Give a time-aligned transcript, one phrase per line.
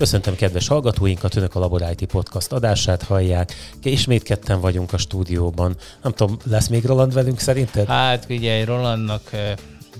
[0.00, 3.54] Köszöntöm kedves hallgatóinkat, Önök a Labor IT Podcast adását hallják.
[3.82, 5.76] Ismét ketten vagyunk a stúdióban.
[6.02, 7.86] Nem tudom, lesz még Roland velünk szerinted?
[7.86, 9.30] Hát figyelj, Rolandnak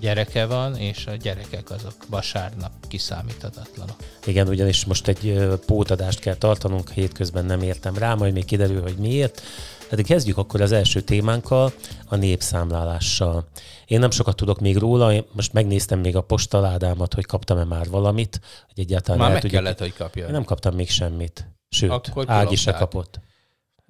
[0.01, 3.97] gyereke van, és a gyerekek azok vasárnap kiszámíthatatlanok.
[4.27, 8.96] Igen, ugyanis most egy pótadást kell tartanunk, hétközben nem értem rá, majd még kiderül, hogy
[8.96, 9.42] miért.
[9.91, 11.73] Hát kezdjük akkor az első témánkkal,
[12.06, 13.49] a népszámlálással.
[13.87, 17.88] Én nem sokat tudok még róla, én most megnéztem még a postaládámat, hogy kaptam-e már
[17.88, 19.62] valamit, hogy egyáltalán Már meg tudjuk.
[19.62, 20.27] kellett, hogy kapja.
[20.27, 21.48] Én nem kaptam még semmit.
[21.69, 23.20] Sőt, akkor Ági se kapott.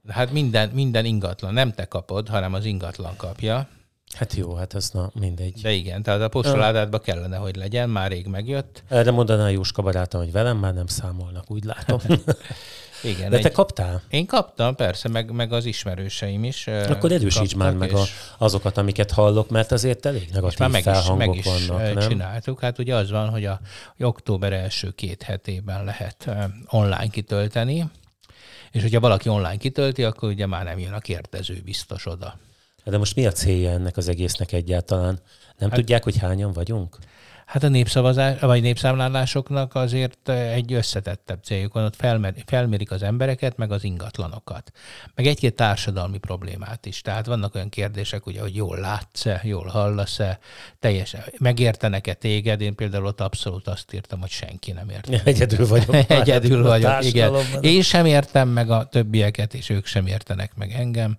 [0.08, 3.68] Hát minden, minden ingatlan, nem te kapod, hanem az ingatlan kapja.
[4.14, 5.60] Hát jó, hát ez na mindegy.
[5.62, 8.82] De igen, tehát a postaládádba kellene, hogy legyen, már rég megjött.
[8.88, 11.98] Erre mondaná Jóska barátom, hogy velem már nem számolnak, úgy látom.
[13.02, 13.30] Igen.
[13.30, 13.54] De te egy...
[13.54, 14.02] kaptál?
[14.08, 16.66] Én kaptam, persze, meg, meg az ismerőseim is.
[16.66, 18.02] Akkor erősíts már meg a,
[18.38, 22.08] azokat, amiket hallok, mert azért elég negatív már meg is, meg is vannak, nem?
[22.08, 22.60] csináltuk.
[22.60, 23.60] Hát ugye az van, hogy a
[23.96, 26.30] hogy október első két hetében lehet
[26.66, 27.90] online kitölteni,
[28.70, 32.38] és hogyha valaki online kitölti, akkor ugye már nem jön a kérdező biztos oda.
[32.84, 35.20] De most mi a célja ennek az egésznek egyáltalán?
[35.58, 36.96] Nem hát, tudják, hogy hányan vagyunk?
[37.50, 43.56] Hát a népszavazás, vagy népszámlálásoknak azért egy összetettebb céljuk van, ott felmer, felmérik az embereket,
[43.56, 44.72] meg az ingatlanokat.
[45.14, 47.00] Meg egy-két társadalmi problémát is.
[47.00, 50.38] Tehát vannak olyan kérdések, ugye, hogy jól látsz-e, jól hallasz-e,
[50.78, 52.60] teljesen megértenek-e téged.
[52.60, 55.08] Én például ott abszolút azt írtam, hogy senki nem ért.
[55.26, 55.94] Egyedül vagyok.
[56.10, 57.34] Egyedül vagyok, igen.
[57.60, 61.18] Én sem értem meg a többieket, és ők sem értenek meg engem.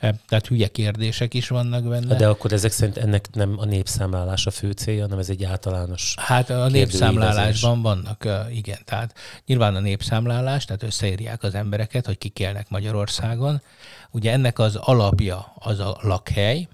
[0.00, 2.16] Tehát hülye kérdések is vannak benne.
[2.16, 6.14] De akkor ezek szerint ennek nem a népszámlálás a fő célja, hanem ez egy általános
[6.18, 8.78] Hát a népszámlálásban vannak, igen.
[8.84, 9.14] Tehát
[9.46, 13.62] nyilván a népszámlálás, tehát összeírják az embereket, hogy kik élnek Magyarországon.
[14.10, 16.68] Ugye ennek az alapja az a lakhely,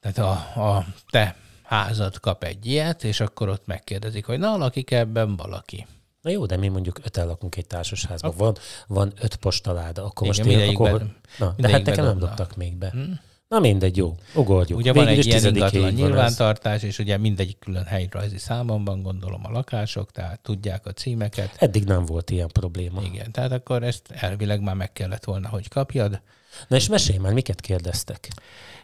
[0.00, 0.30] tehát a,
[0.76, 5.86] a te házad kap egy ilyet, és akkor ott megkérdezik, hogy na, lakik ebben valaki.
[6.20, 8.34] Na jó, de mi mondjuk öten lakunk egy társasházban.
[8.36, 11.06] Van, van öt postaláda, akkor Igen, most én, akkor...
[11.38, 12.90] Na, de hát nekem nem dobtak még be.
[12.90, 13.20] Hmm?
[13.54, 14.78] Na mindegy, jó, ugorjuk.
[14.78, 19.40] Ugye Végül van egy ilyen ingatlan nyilvántartás, és ugye mindegyik külön helyrajzi számon van, gondolom
[19.44, 21.54] a lakások, tehát tudják a címeket.
[21.58, 23.02] Eddig nem volt ilyen probléma.
[23.02, 26.20] Igen, tehát akkor ezt elvileg már meg kellett volna, hogy kapjad.
[26.68, 28.28] Na és mesélj már, miket kérdeztek?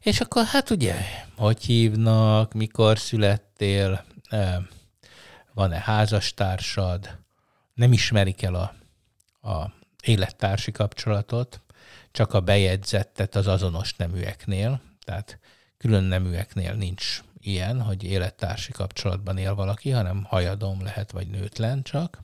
[0.00, 0.94] És akkor hát ugye,
[1.37, 4.56] hogy hívnak, mikor születtél, eh,
[5.54, 7.19] van-e házastársad,
[7.75, 8.75] nem ismerik el a,
[9.48, 11.60] a élettársi kapcsolatot,
[12.12, 15.38] csak a bejegyzettet az azonos neműeknél, tehát
[15.78, 22.22] külön neműeknél nincs ilyen, hogy élettársi kapcsolatban él valaki, hanem hajadom lehet, vagy nőtlen csak.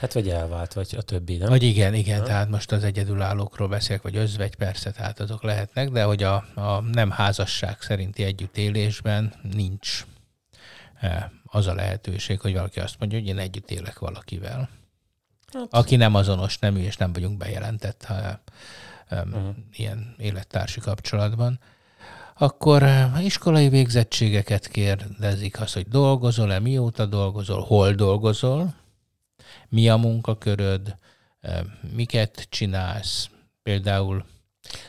[0.00, 1.48] Hát vagy elvált, vagy a többi, nem?
[1.48, 2.26] Vagy igen, igen, ha?
[2.26, 6.80] tehát most az egyedülállókról beszélek, vagy özvegy, persze, tehát azok lehetnek, de hogy a, a
[6.80, 10.06] nem házasság szerinti együttélésben nincs
[11.00, 14.68] eh, az a lehetőség, hogy valaki azt mondja, hogy én együtt élek valakivel.
[15.52, 15.66] Hát.
[15.70, 18.04] Aki nem azonos nemű, és nem vagyunk bejelentett
[19.10, 19.54] uh-huh.
[19.72, 21.58] ilyen élettársi kapcsolatban.
[22.38, 22.84] Akkor
[23.20, 28.74] iskolai végzettségeket kérdezik, az, hogy dolgozol-e, mióta dolgozol, hol dolgozol,
[29.68, 30.96] mi a munkaköröd,
[31.94, 33.30] miket csinálsz,
[33.62, 34.24] például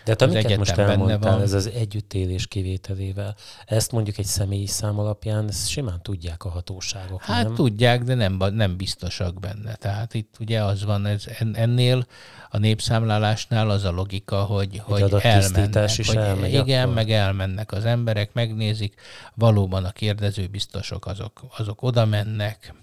[0.04, 5.48] de hát amiket most elmondtál, ez az együttélés kivételével, ezt mondjuk egy személyi szám alapján
[5.48, 7.56] ezt simán tudják a hatóságok, Hát nem?
[7.56, 9.76] tudják, de nem, nem biztosak benne.
[9.76, 11.24] Tehát itt ugye az van, ez,
[11.54, 12.06] ennél
[12.50, 15.98] a népszámlálásnál az a logika, hogy, egy hogy elmennek.
[15.98, 16.94] Is hogy elmegy igen, akkor.
[16.94, 19.02] meg elmennek az emberek, megnézik,
[19.34, 22.74] valóban a kérdező biztosok azok, azok oda mennek,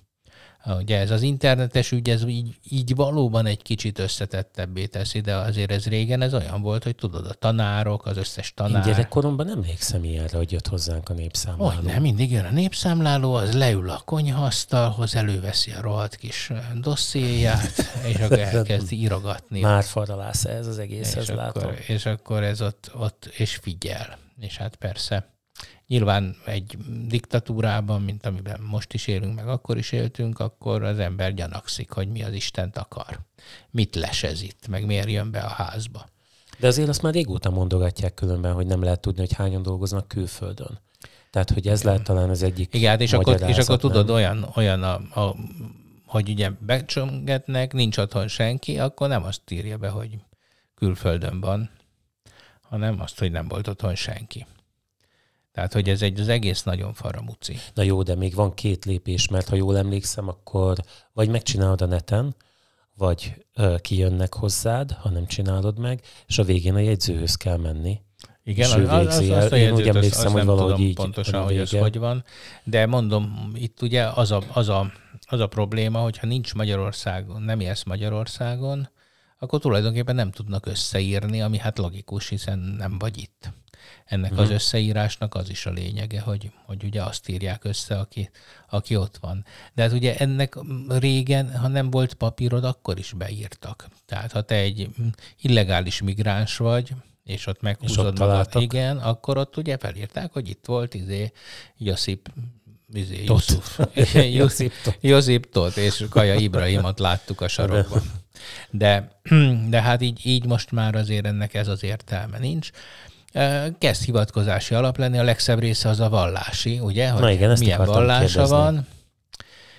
[0.66, 5.70] Ugye ez az internetes ügy, ez így, így valóban egy kicsit összetettebbé teszi, de azért
[5.70, 8.86] ez régen ez olyan volt, hogy tudod, a tanárok, az összes tanár...
[8.86, 11.70] Én gyerekkoromban nem emlékszem ilyenre, hogy jött hozzánk a népszámláló.
[11.70, 17.72] Hogy nem, mindig jön a népszámláló, az leül a konyhasztalhoz, előveszi a rohadt kis dossziéját,
[18.12, 19.60] és akkor elkezd írogatni.
[19.60, 21.72] Már faralász ez az egész, és akkor, látom.
[21.86, 24.18] És akkor ez ott, ott, és figyel.
[24.40, 25.33] És hát persze
[25.86, 26.76] Nyilván egy
[27.06, 32.08] diktatúrában, mint amiben most is élünk, meg akkor is éltünk, akkor az ember gyanakszik, hogy
[32.08, 33.20] mi az Istent akar.
[33.70, 36.06] Mit lesez itt, meg miért jön be a házba.
[36.58, 40.80] De azért azt már régóta mondogatják különben, hogy nem lehet tudni, hogy hányan dolgoznak külföldön.
[41.30, 44.50] Tehát, hogy ez lehet talán az egyik Igen, hát és akkor, és akkor tudod, olyan,
[44.54, 45.36] olyan a, a,
[46.06, 50.18] hogy ugye becsöngetnek, nincs otthon senki, akkor nem azt írja be, hogy
[50.74, 51.70] külföldön van,
[52.62, 54.46] hanem azt, hogy nem volt otthon senki.
[55.54, 57.58] Tehát, hogy ez egy az egész nagyon faramúci.
[57.74, 60.76] Na jó, de még van két lépés, mert ha jól emlékszem, akkor
[61.12, 62.36] vagy megcsinálod a neten,
[62.96, 68.00] vagy ö, kijönnek hozzád, ha nem csinálod meg, és a végén a jegyzőhöz kell menni.
[68.44, 71.70] Igen, az, az, az, az, Én úgy emlékszem, azt hogy valahogy így pontosan, hogy ez
[71.70, 72.24] hogy van,
[72.64, 74.92] de mondom, itt ugye az a, az a
[75.26, 78.88] az a probléma, hogyha nincs Magyarországon, nem élsz Magyarországon,
[79.38, 83.52] akkor tulajdonképpen nem tudnak összeírni, ami hát logikus, hiszen nem vagy itt.
[84.04, 84.46] Ennek uh-huh.
[84.46, 88.30] az összeírásnak az is a lényege, hogy, hogy ugye azt írják össze, aki,
[88.68, 89.44] aki ott van.
[89.74, 90.56] De hát ugye ennek
[90.88, 93.88] régen, ha nem volt papírod, akkor is beírtak.
[94.06, 94.88] Tehát ha te egy
[95.40, 96.92] illegális migráns vagy,
[97.24, 101.32] és ott meghúzod magad, igen, akkor ott ugye felírták, hogy itt volt izé
[101.78, 102.28] Josip
[102.92, 103.80] izé, Yusuf,
[104.38, 108.02] Josip, Josip Tot, és Kaja Ibrahimot láttuk a sarokban.
[108.70, 109.18] De,
[109.68, 112.70] de hát így, így most már azért ennek ez az értelme nincs
[113.78, 117.62] kezd hivatkozási alap lenni, a legszebb része az a vallási, ugye, hogy Na igen, ezt
[117.62, 118.56] milyen vallása kérdezni.
[118.56, 118.86] van.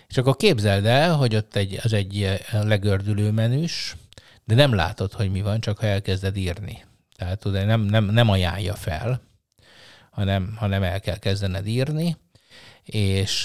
[0.07, 3.96] És akkor képzeld el, hogy ott egy, az egy legördülő menüs,
[4.44, 6.84] de nem látod, hogy mi van, csak ha elkezded írni.
[7.18, 9.22] Tehát tudod, nem, nem, nem ajánlja fel,
[10.12, 12.18] hanem, hanem el kell kezdened írni,
[12.84, 13.44] és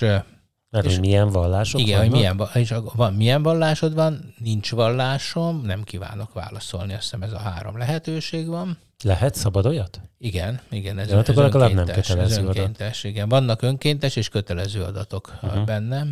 [0.71, 2.11] mert és hogy milyen vallások Igen, vannak?
[2.11, 7.33] hogy milyen, és van, milyen vallásod van, nincs vallásom, nem kívánok válaszolni, azt hiszem ez
[7.33, 8.79] a három lehetőség van.
[9.02, 10.00] Lehet szabad olyat?
[10.19, 10.99] Igen, igen.
[10.99, 13.14] Ez, ez legalább nem kötelező ez önkéntes, adat.
[13.14, 13.29] igen.
[13.29, 15.64] Vannak önkéntes és kötelező adatok uh-huh.
[15.64, 16.06] benne.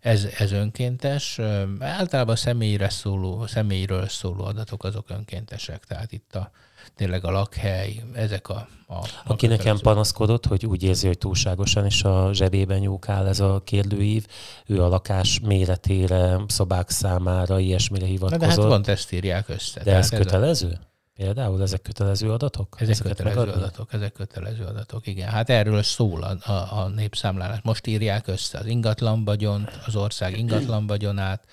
[0.00, 1.40] Ez, ez önkéntes.
[1.78, 5.84] Általában személyre szóló, személyről szóló adatok azok önkéntesek.
[5.84, 6.50] Tehát itt a,
[6.94, 8.68] tényleg a lakhely, ezek a...
[8.88, 13.62] a Aki nekem panaszkodott, hogy úgy érzi, hogy túlságosan is a zsebében nyúkál ez a
[13.64, 14.26] kérdőív,
[14.66, 18.40] ő a lakás méretére, szobák számára, ilyesmire hivatkozott.
[18.40, 19.82] Na de hát pont ezt írják össze.
[19.82, 20.78] De ez kötelező?
[20.82, 20.94] A...
[21.16, 22.76] Például ezek kötelező adatok?
[22.78, 23.62] Ezek Ezeket kötelező megadni?
[23.62, 25.28] adatok, ezek kötelező adatok, igen.
[25.28, 27.58] Hát erről szól a, a, a népszámlálás.
[27.62, 31.46] Most írják össze az ingatlan vagyont, az ország ingatlan vagyonát,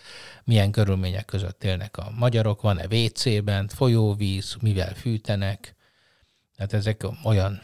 [0.44, 5.76] milyen körülmények között élnek a magyarok, van-e WC-ben, folyóvíz, mivel fűtenek.
[6.56, 7.62] Tehát ezek olyan,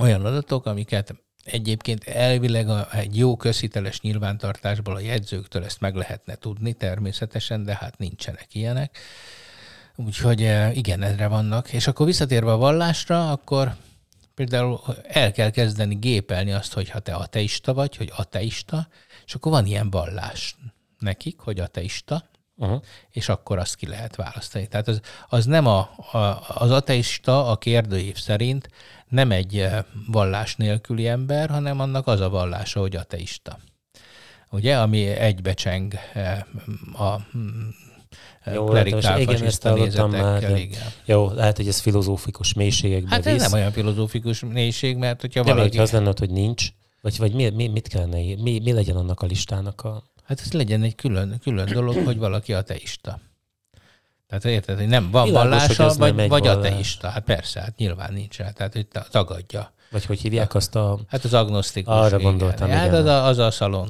[0.00, 1.14] olyan adatok, amiket
[1.44, 7.74] egyébként elvileg a, egy jó közhiteles nyilvántartásból a jegyzőktől ezt meg lehetne tudni természetesen, de
[7.74, 8.98] hát nincsenek ilyenek.
[9.96, 11.72] Úgyhogy eh, igen, ezre vannak.
[11.72, 13.74] És akkor visszatérve a vallásra, akkor
[14.34, 18.88] például el kell kezdeni gépelni azt, hogy ha te ateista vagy, hogy ateista,
[19.26, 20.56] és akkor van ilyen vallás
[20.98, 22.82] nekik, hogy ateista, uh-huh.
[23.10, 24.66] és akkor azt ki lehet választani.
[24.66, 25.78] Tehát az, az nem a,
[26.12, 28.68] a, az ateista a kérdőív szerint
[29.08, 33.58] nem egy eh, vallás nélküli ember, hanem annak az a vallása, hogy ateista.
[34.50, 36.40] Ugye, ami egybecseng eh,
[37.00, 37.26] a
[38.52, 40.40] jó, klerikál igen, ezt már.
[40.40, 40.58] De...
[40.58, 40.82] Igen.
[41.04, 43.42] Jó, lehet, hogy ez filozófikus mélységekben Hát ez visz.
[43.42, 45.78] nem olyan filozófikus mélység, mert hogyha De valaki...
[45.78, 46.68] az lenne, hogy nincs,
[47.00, 50.02] vagy, vagy mi, mi, mit kellene mi, mi legyen annak a listának a...
[50.24, 53.20] Hát ez legyen egy külön, külön dolog, hogy valaki ateista.
[54.26, 57.08] Tehát érted, hogy nem van Világos, vallása, vagy, vagy ateista.
[57.08, 59.74] Hát persze, hát nyilván nincs rá, tehát hogy tagadja.
[59.90, 60.98] Vagy hogy hívják azt a...
[61.08, 61.94] Hát az agnosztikus.
[61.94, 62.20] Arra igen.
[62.20, 63.88] gondoltam, Hát az a, az a szalon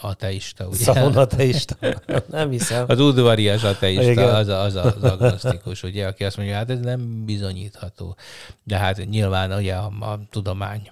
[0.00, 0.76] ateista, ugye?
[0.76, 1.76] Szalon ateista.
[2.30, 2.84] Nem hiszem.
[2.88, 4.34] Az udvarias ateista, igen.
[4.34, 8.16] az, a, az, az agnosztikus, ugye, aki azt mondja, hát ez nem bizonyítható.
[8.62, 10.90] De hát nyilván ugye a, a tudomány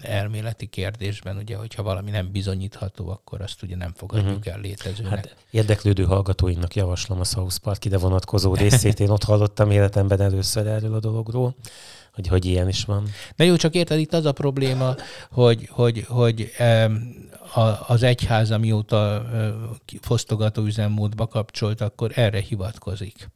[0.00, 4.54] elméleti kérdésben, ugye, hogyha valami nem bizonyítható, akkor azt ugye nem fogadjuk uh-huh.
[4.54, 5.14] el létezőnek.
[5.14, 9.00] Hát érdeklődő hallgatóinknak javaslom a South Park ide vonatkozó részét.
[9.00, 11.54] Én ott hallottam életemben először erről a dologról
[12.16, 13.08] hogy, hogy ilyen is van.
[13.36, 14.94] Na jó, csak érted, itt az a probléma,
[15.30, 16.52] hogy, hogy, hogy
[17.86, 19.26] az egyház, amióta
[20.00, 23.28] fosztogató üzemmódba kapcsolt, akkor erre hivatkozik.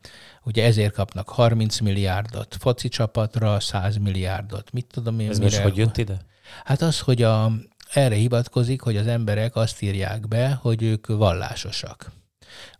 [0.43, 4.73] Ugye ezért kapnak 30 milliárdot foci csapatra, 100 milliárdot.
[4.73, 5.31] Mit tudom én?
[5.31, 5.51] Ez mire?
[5.51, 6.21] most hogy jött ide?
[6.65, 7.53] Hát az, hogy a,
[7.93, 12.13] erre hivatkozik, hogy az emberek azt írják be, hogy ők vallásosak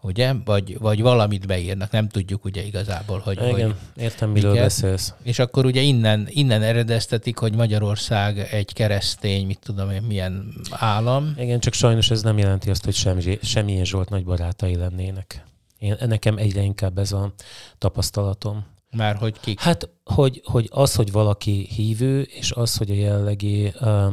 [0.01, 0.33] ugye?
[0.45, 3.37] Vagy, vagy valamit beírnak, nem tudjuk ugye igazából, hogy...
[3.37, 4.63] Igen, hogy, értem, miről igen.
[4.63, 5.15] beszélsz.
[5.23, 11.35] És akkor ugye innen, innen eredeztetik, hogy Magyarország egy keresztény, mit tudom én, milyen állam.
[11.39, 15.45] Igen, csak sajnos ez nem jelenti azt, hogy semmi, semmilyen Zsolt nagy barátai lennének.
[15.79, 17.33] Én, nekem egyre inkább ez a
[17.79, 18.65] tapasztalatom.
[18.97, 19.55] Már hogy ki?
[19.59, 24.13] Hát, hogy, hogy az, hogy valaki hívő, és az, hogy a jellegi uh,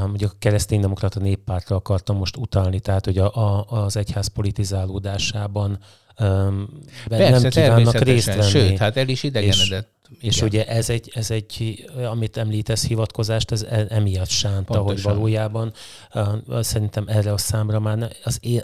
[0.00, 5.78] mondjuk a kereszténydemokrata néppártra akartam most utalni, tehát hogy a, a, az egyház politizálódásában
[6.20, 6.68] um,
[7.08, 8.42] Persze, nem kívánnak részt venni.
[8.42, 9.92] Sőt, hát el is idegenedett.
[10.20, 14.86] És, és ugye ez egy, ez egy, amit említesz hivatkozást, ez e, emiatt sánta, Pontosan.
[14.86, 15.72] hogy valójában
[16.14, 18.62] uh, szerintem erre a számra már az én,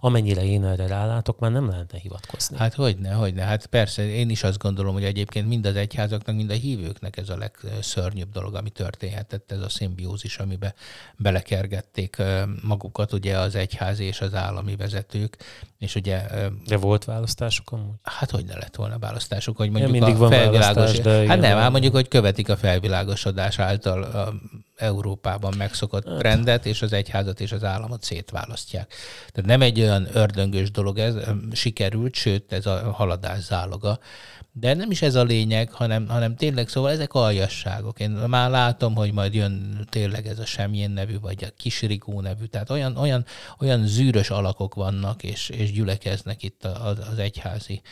[0.00, 2.56] amennyire én erre rálátok, már nem lehetne hivatkozni.
[2.56, 3.42] Hát hogyne, hogyne.
[3.42, 7.28] Hát persze, én is azt gondolom, hogy egyébként mind az egyházaknak, mind a hívőknek ez
[7.28, 10.74] a legszörnyűbb dolog, ami történhetett, ez a szimbiózis, amiben
[11.16, 12.22] belekergették
[12.62, 15.36] magukat ugye az egyház és az állami vezetők,
[15.78, 16.26] és ugye...
[16.66, 17.94] De volt választásuk amúgy?
[18.02, 20.98] Hát hogy ne lett volna választásuk, hogy mondjuk ja, mindig a van felvilágos...
[21.00, 24.32] De hát nem, hát mondjuk, hogy követik a felvilágosodás által
[24.76, 26.22] Európában megszokott hát.
[26.22, 28.94] rendet, és az egyházat és az államot szétválasztják.
[29.32, 31.14] Tehát nem egy olyan ördöngös dolog ez,
[31.52, 33.98] sikerült, sőt, ez a haladás záloga.
[34.52, 38.00] De nem is ez a lényeg, hanem, hanem tényleg, szóval ezek aljasságok.
[38.00, 42.44] Én már látom, hogy majd jön tényleg ez a Semjén nevű, vagy a Kisrigó nevű,
[42.44, 43.24] tehát olyan, olyan,
[43.60, 47.82] olyan zűrös alakok vannak, és, és gyülekeznek itt az, az egyházi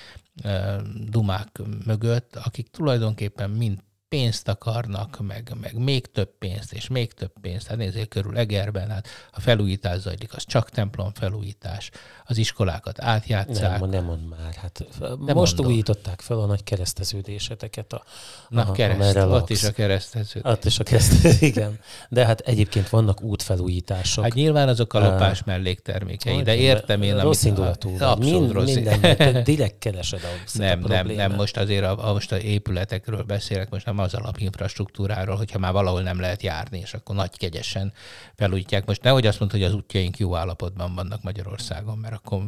[1.08, 3.78] dumák mögött, akik tulajdonképpen mind
[4.10, 7.66] pénzt akarnak, meg, meg még több pénzt, és még több pénzt.
[7.66, 11.90] Hát nézzél körül Egerben, hát a felújítás zajlik, az csak templom felújítás,
[12.24, 13.80] az iskolákat átjátszák.
[13.80, 15.72] Nem, nem mond már, hát nem most mondom.
[15.72, 17.92] újították fel a nagy kereszteződéseteket.
[17.92, 18.02] A,
[18.48, 19.50] Na, a, kereszt, ott laksz.
[19.50, 20.52] is a kereszteződés.
[20.52, 21.78] Ott is a kereszteződés, igen.
[22.08, 24.24] De hát egyébként vannak útfelújítások.
[24.24, 27.96] Hát nyilván azok a lopás uh, melléktermékei, de értem én, Rossz indulatú.
[28.18, 28.74] Mind, rossz.
[28.74, 33.70] Minden, direkt keresed a Nem, nem, nem, most azért a, a, most a épületekről beszélek,
[33.70, 37.92] most nem az alapinfrastruktúráról, hogyha már valahol nem lehet járni, és akkor nagy kegyesen
[38.34, 38.86] felújítják.
[38.86, 42.42] Most nehogy azt mondta, hogy az útjaink jó állapotban vannak Magyarországon, mert akkor,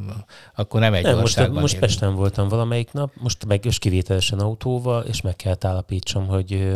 [0.54, 4.38] akkor nem egy nem, országban Most, most Pesten voltam valamelyik nap, most meg is kivételesen
[4.38, 6.72] autóval, és meg kell állapítsam, hogy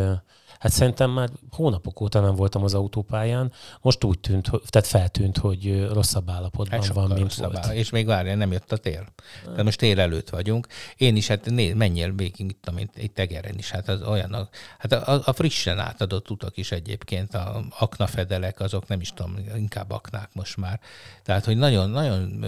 [0.59, 5.87] Hát szerintem már hónapok óta nem voltam az autópályán, most úgy tűnt, tehát feltűnt, hogy
[5.91, 7.57] rosszabb állapotban hát van, mint volt.
[7.57, 7.75] Áll.
[7.75, 9.05] És még várja, nem jött a tél.
[9.43, 10.67] Tehát most tél előtt vagyunk.
[10.97, 14.91] Én is, hát né, menjél végig itt, mint egy tegeren is, hát az olyan, hát
[14.91, 20.29] a, a frissen átadott utak is egyébként, a aknafedelek, azok nem is tudom, inkább aknák
[20.33, 20.79] most már.
[21.23, 22.45] Tehát, hogy nagyon-nagyon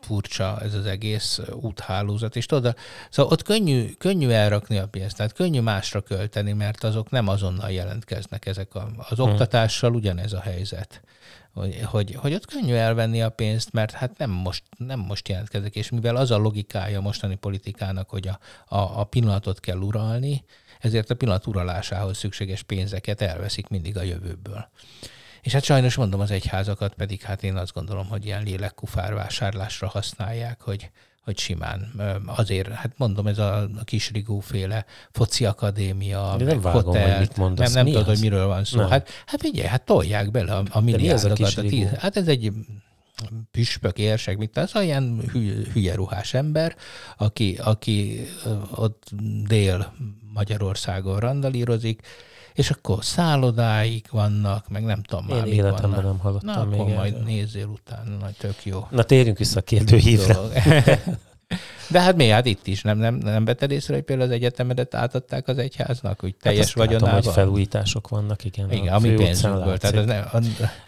[0.00, 2.76] furcsa ez az egész úthálózat, és tudod,
[3.10, 7.49] szóval ott könnyű, könnyű elrakni a pénzt, tehát könnyű másra költeni, mert azok nem azon
[7.50, 9.30] azonnal jelentkeznek ezek a, az hmm.
[9.30, 11.02] oktatással, ugyanez a helyzet.
[11.52, 15.76] Hogy, hogy, hogy ott könnyű elvenni a pénzt, mert hát nem most, nem most jelentkezek,
[15.76, 18.38] és mivel az a logikája a mostani politikának, hogy a,
[18.74, 20.44] a, a pillanatot kell uralni,
[20.80, 24.68] ezért a pillanat uralásához szükséges pénzeket elveszik mindig a jövőből.
[25.42, 29.88] És hát sajnos mondom, az egyházakat pedig hát én azt gondolom, hogy ilyen lélekkufár vásárlásra
[29.88, 30.90] használják, hogy,
[31.24, 31.92] hogy simán.
[32.26, 34.10] Azért, hát mondom, ez a kis
[34.40, 37.72] féle foci akadémia, De nem vágom, hotel, hogy mit mondasz.
[37.72, 38.14] Nem, nem tudod, az?
[38.14, 38.78] hogy miről van szó.
[38.78, 38.88] Nem.
[38.88, 41.56] Hát, hát figyelj, hát tolják bele a, a milliárdokat.
[41.56, 42.52] A, a tíz, hát ez egy
[43.50, 45.20] püspök, érsek, mit az olyan
[45.72, 46.76] hülye ruhás ember,
[47.16, 48.26] aki, aki
[48.74, 49.10] ott
[49.46, 49.94] dél
[50.32, 52.02] Magyarországon randalírozik,
[52.60, 56.04] és akkor szállodáik vannak, meg nem tudom Én már életemben vannak.
[56.04, 57.24] nem hallottam Na, még akkor majd erről.
[57.24, 58.86] nézzél utána, nagy tök jó.
[58.90, 60.36] Na térjünk vissza a kérdőhívre.
[61.90, 64.94] De hát mi, hát itt is nem, nem, nem vetted észre, hogy például az egyetemedet
[64.94, 67.14] átadták az egyháznak, hogy hát teljes hát vagyonában?
[67.14, 68.72] Látom, hogy felújítások vannak, igen.
[68.72, 69.78] Igen, ami pénzünkből.
[69.78, 70.36] Tehát az nem, a,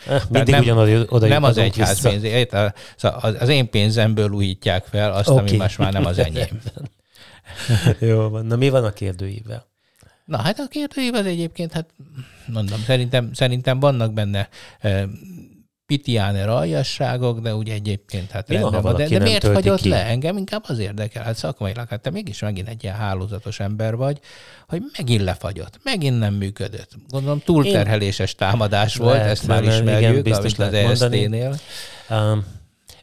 [0.09, 2.49] eh, Mindig nem, ugyanaz oda Nem az egyház pénz,
[2.97, 5.49] szóval az én pénzemből újítják fel azt, okay.
[5.49, 6.61] ami most már nem az enyém.
[7.99, 8.47] Jó van.
[8.47, 9.71] Na mi van a kérdőívvel?
[10.33, 11.87] Na hát a kérdőív az egyébként, hát
[12.47, 14.49] mondom, szerintem, szerintem vannak benne
[14.81, 15.09] e,
[15.87, 18.97] pitiáner aljasságok, de úgy egyébként hát Mi rendben van.
[18.97, 19.89] De, de miért hagyott ki?
[19.89, 20.05] le?
[20.05, 21.25] Engem inkább az érdekel.
[21.25, 24.19] Hát szakmailag, hát te mégis megint egy ilyen hálózatos ember vagy,
[24.69, 26.91] hogy megint lefagyott, megint nem működött.
[27.09, 31.57] Gondolom túlterheléses támadás Én volt, lehet, ezt már ismerjük, igen, biztos az EST-nél.
[32.11, 32.45] Um,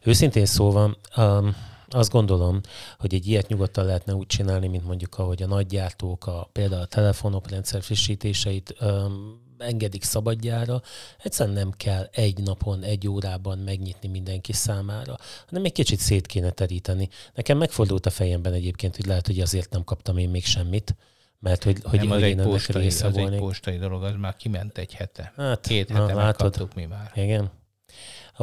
[0.03, 1.55] őszintén szóval, um,
[1.89, 2.61] azt gondolom,
[2.97, 6.85] hogy egy ilyet nyugodtan lehetne úgy csinálni, mint mondjuk ahogy a nagygyártók a, például a
[6.85, 10.81] telefonok rendszer frissítéseit öm, engedik szabadjára,
[11.23, 15.17] egyszerűen nem kell egy napon, egy órában megnyitni mindenki számára,
[15.47, 17.09] hanem egy kicsit szét kéne teríteni.
[17.33, 20.95] Nekem megfordult a fejemben egyébként, hogy lehet, hogy azért nem kaptam én még semmit,
[21.39, 23.33] mert hogy, hogy, nem, az hogy egy postai, része az volnék.
[23.33, 25.33] egy postai dolog, az már kiment egy hete.
[25.35, 27.11] Hát, Két hete na, megkaptuk mi már.
[27.15, 27.51] Igen.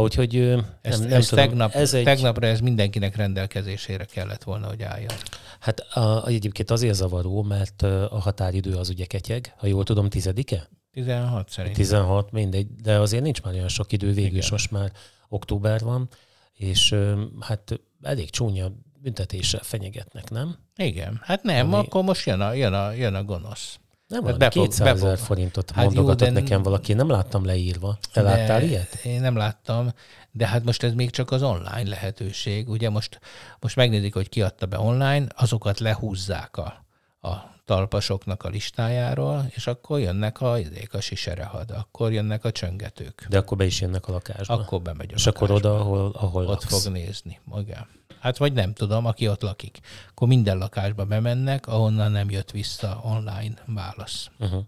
[0.02, 1.44] Úgyhogy nem, ezt, nem ezt tudom.
[1.44, 2.04] Tegnap, ez egy...
[2.04, 5.12] Tegnapra ez mindenkinek rendelkezésére kellett volna, hogy álljon.
[5.60, 10.68] Hát a, egyébként azért zavaró, mert a határidő az ugye ketyeg, ha jól tudom, tizedike?
[10.92, 11.82] 16 szerintem.
[11.82, 14.92] 16, mindegy, de azért nincs már olyan sok idő, végül is most már
[15.28, 16.08] október van,
[16.52, 16.94] és
[17.40, 20.56] hát elég csúnya büntetéssel fenyegetnek, nem?
[20.76, 21.84] Igen, hát nem, Ami...
[21.84, 23.78] akkor most jön a, jön a, jön a gonosz.
[24.06, 26.40] Nem hát van, 200 ezer forintot hát mondogatott jó, de...
[26.40, 27.98] nekem valaki, nem láttam leírva.
[28.12, 28.94] Te de láttál ilyet?
[28.94, 29.92] Én nem láttam,
[30.30, 32.68] de hát most ez még csak az online lehetőség.
[32.68, 33.20] Ugye most,
[33.60, 36.84] most megnézik, hogy ki adta be online, azokat lehúzzák a,
[37.20, 40.58] a talpasoknak a listájáról, és akkor jönnek a,
[40.92, 43.26] a siserehad, akkor jönnek a csöngetők.
[43.28, 44.54] De akkor be is jönnek a lakásba.
[44.54, 45.44] Akkor bemegy a És lakásba.
[45.44, 46.82] akkor oda, ahol, ahol Ott laksz.
[46.82, 47.40] fog nézni.
[47.56, 47.87] Igen.
[48.20, 49.78] Hát vagy nem tudom, aki ott lakik.
[50.11, 54.28] Akkor minden lakásba bemennek, ahonnan nem jött vissza online válasz.
[54.38, 54.62] Uh-huh.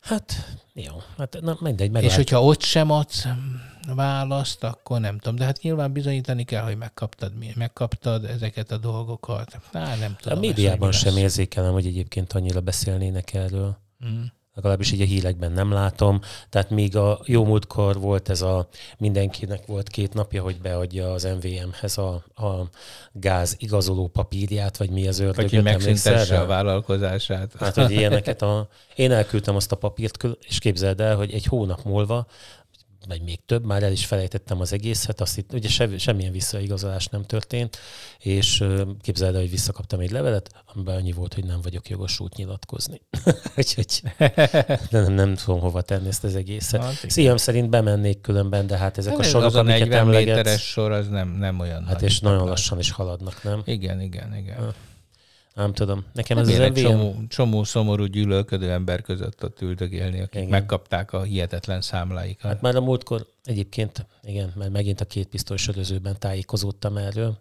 [0.00, 0.94] Hát, jó.
[1.18, 2.10] Hát na, mindegy, meglát.
[2.10, 3.26] És hogyha ott sem adsz
[3.94, 5.36] választ, akkor nem tudom.
[5.36, 9.58] De hát nyilván bizonyítani kell, hogy megkaptad, megkaptad ezeket a dolgokat.
[9.72, 10.38] Á, nem tudom.
[10.38, 13.78] A médiában sem érzékelem, hogy egyébként annyira beszélnének erről.
[14.06, 14.22] Mm.
[14.54, 16.20] legalábbis így a hírekben nem látom.
[16.48, 18.68] Tehát még a jó múltkor volt ez a,
[18.98, 22.68] mindenkinek volt két napja, hogy beadja az MVM-hez a, a
[23.12, 25.50] gáz igazoló papírját, vagy mi az ördögöt.
[25.50, 27.52] Hogy megszüntesse a vállalkozását.
[27.58, 28.68] Hát, hogy ilyeneket a...
[28.94, 32.26] Én elküldtem azt a papírt, és képzeld el, hogy egy hónap múlva
[33.08, 37.06] vagy még több, már el is felejtettem az egészet, azt itt, ugye se, semmilyen visszaigazolás
[37.06, 37.78] nem történt,
[38.18, 38.64] és
[39.00, 43.00] képzeld el, hogy visszakaptam egy levelet, amiben annyi volt, hogy nem vagyok jogosult nyilatkozni.
[43.56, 44.02] Úgyhogy
[44.90, 46.82] nem, nem tudom hova tenni ezt az egészet.
[46.82, 50.62] Hát, Szívem szerint bemennék különben, de hát ezek hát a sorok, az a 40 méteres
[50.62, 53.62] sor, az nem, nem olyan Hát és nagyon lassan is haladnak, nem?
[53.64, 54.56] Igen, igen, igen.
[54.56, 54.74] Ha.
[55.60, 56.04] Nem tudom.
[56.12, 56.74] Nekem ez az MVM...
[56.74, 60.48] csomó, csomó szomorú gyűlölködő ember között ott üldögélni, akik igen.
[60.48, 62.50] megkapták a hihetetlen számláikat.
[62.50, 67.38] Hát már a múltkor egyébként, igen, mert megint a két pisztoly sörözőben tájékozódtam erről,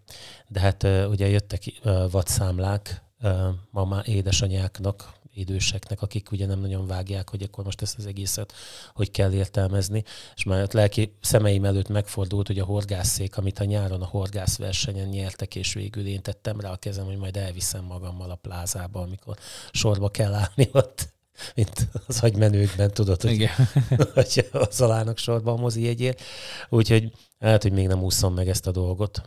[0.48, 1.64] de hát ugye jöttek
[2.12, 3.32] vadszámlák uh,
[3.72, 8.54] mama édesanyáknak, időseknek, akik ugye nem nagyon vágják, hogy akkor most ezt az egészet
[8.94, 10.04] hogy kell értelmezni.
[10.36, 15.08] És már ott lelki szemeim előtt megfordult, hogy a horgászszék, amit a nyáron a horgászversenyen
[15.08, 19.38] nyertek, és végül én tettem rá a kezem, hogy majd elviszem magammal a plázába, amikor
[19.72, 21.18] sorba kell állni ott
[21.56, 23.52] mint az agymenőkben, tudod, hogy, Igen.
[24.14, 26.22] hogy az alának sorba a mozi jegyért.
[26.70, 29.22] Úgyhogy hát, hogy még nem úszom meg ezt a dolgot.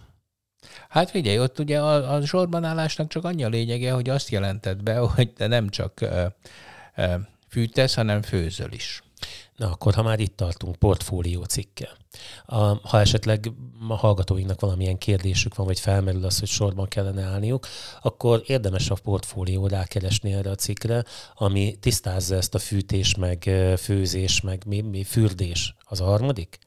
[0.92, 4.98] Hát figyelj, ott ugye a, a sorbanállásnak csak annyi a lényege, hogy azt jelentett be,
[4.98, 6.24] hogy te nem csak ö,
[6.96, 7.14] ö,
[7.48, 9.02] fűtesz, hanem főzöl is.
[9.56, 11.88] Na akkor, ha már itt tartunk, portfólió cikke.
[12.46, 12.56] A,
[12.88, 13.52] ha esetleg
[13.88, 17.66] a hallgatóinknak valamilyen kérdésük van, vagy felmerül az, hogy sorban kellene állniuk,
[18.02, 24.40] akkor érdemes a portfólió rákeresni erre a cikkre, ami tisztázza ezt a fűtés, meg főzés,
[24.40, 25.74] meg mi, mi fürdés.
[25.84, 26.58] Az a harmadik?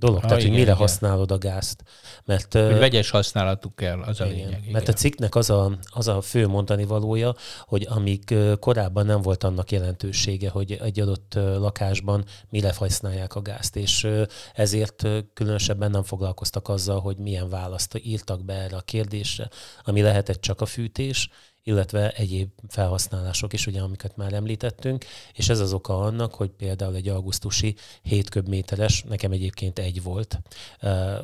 [0.00, 0.20] Dolog.
[0.20, 0.80] Ha, Tehát, igen, hogy mire igen.
[0.82, 1.82] használod a gázt.
[2.24, 4.60] Mert, hogy vegyes használatuk kell, az a igen, lényeg.
[4.60, 4.72] Igen.
[4.72, 9.44] Mert a cikknek az a, az a fő mondani valója, hogy amíg korábban nem volt
[9.44, 14.06] annak jelentősége, hogy egy adott lakásban mire használják a gázt, és
[14.54, 19.48] ezért különösebben nem foglalkoztak azzal, hogy milyen választ írtak be erre a kérdésre,
[19.82, 21.28] ami lehetett csak a fűtés,
[21.62, 26.94] illetve egyéb felhasználások is, ugye, amiket már említettünk, és ez az oka annak, hogy például
[26.94, 30.38] egy augusztusi 7 köbméteres, nekem egyébként egy volt,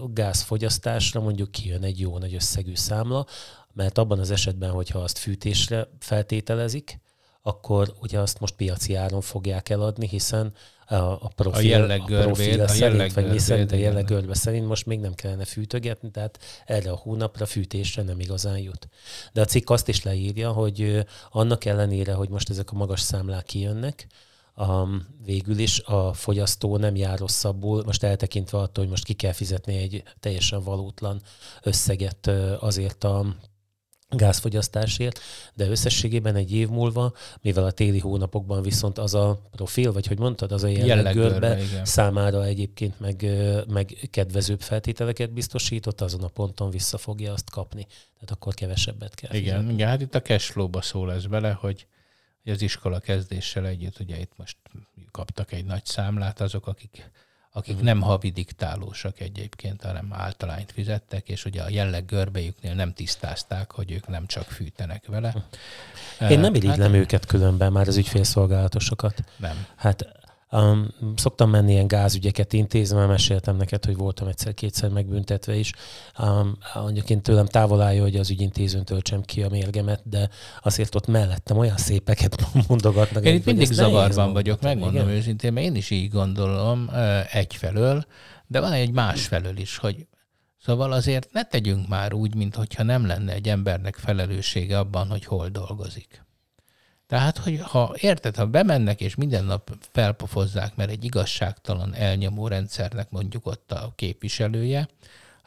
[0.06, 3.26] gázfogyasztásra mondjuk kijön egy jó nagy összegű számla,
[3.72, 7.00] mert abban az esetben, hogyha azt fűtésre feltételezik,
[7.42, 10.52] akkor ugye azt most piaci áron fogják eladni, hiszen
[10.86, 14.86] a, a profil, a jelleggörbét, a a szerint, vagy mi szerint a jelleggörbe szerint most
[14.86, 18.88] még nem kellene fűtögetni, tehát erre a hónapra fűtésre nem igazán jut.
[19.32, 23.44] De a cikk azt is leírja, hogy annak ellenére, hogy most ezek a magas számlák
[23.44, 24.06] kijönnek,
[24.56, 29.32] um, végül is a fogyasztó nem jár rosszabbul, most eltekintve attól, hogy most ki kell
[29.32, 31.22] fizetni egy teljesen valótlan
[31.62, 32.26] összeget
[32.60, 33.36] azért a
[34.08, 35.20] gázfogyasztásért,
[35.54, 40.18] de összességében egy év múlva, mivel a téli hónapokban viszont az a profil, vagy hogy
[40.18, 43.26] mondtad, az a jelleggörbe számára egyébként meg,
[43.68, 47.86] meg kedvezőbb feltételeket biztosított, azon a ponton vissza fogja azt kapni.
[48.14, 49.34] Tehát akkor kevesebbet kell.
[49.34, 49.72] Igen, fizetni.
[49.72, 51.86] igen hát itt a cashflow-ba szó lesz bele, hogy
[52.44, 54.56] az iskola kezdéssel együtt, ugye itt most
[55.10, 57.10] kaptak egy nagy számlát azok, akik
[57.56, 63.70] akik nem havi diktálósak egyébként, hanem általányt fizettek, és ugye a jelleg görbejüknél nem tisztázták,
[63.70, 65.34] hogy ők nem csak fűtenek vele.
[66.30, 69.24] Én nem irigylem hát, őket különben már az ügyfélszolgálatosokat.
[69.36, 69.66] Nem.
[69.76, 70.06] Hát
[70.50, 75.72] Um, szoktam menni ilyen gázügyeket intézni, mert meséltem neked, hogy voltam egyszer-kétszer megbüntetve is.
[76.18, 80.28] Um, mondjuk tőlem távol állja, hogy az ügyintézőn töltsem ki a mérgemet, de
[80.62, 83.24] azért ott mellettem olyan szépeket mondogatnak.
[83.24, 85.16] Én itt mindig zavarban vagyok, megmondom igen?
[85.16, 86.90] őszintén, mert én is így gondolom
[87.32, 88.06] egyfelől,
[88.46, 90.06] de van egy másfelől is, hogy
[90.66, 95.48] Szóval azért ne tegyünk már úgy, mintha nem lenne egy embernek felelőssége abban, hogy hol
[95.48, 96.25] dolgozik.
[97.06, 103.10] Tehát, hogy ha érted, ha bemennek és minden nap felpofozzák, mert egy igazságtalan elnyomó rendszernek
[103.10, 104.88] mondjuk ott a képviselője,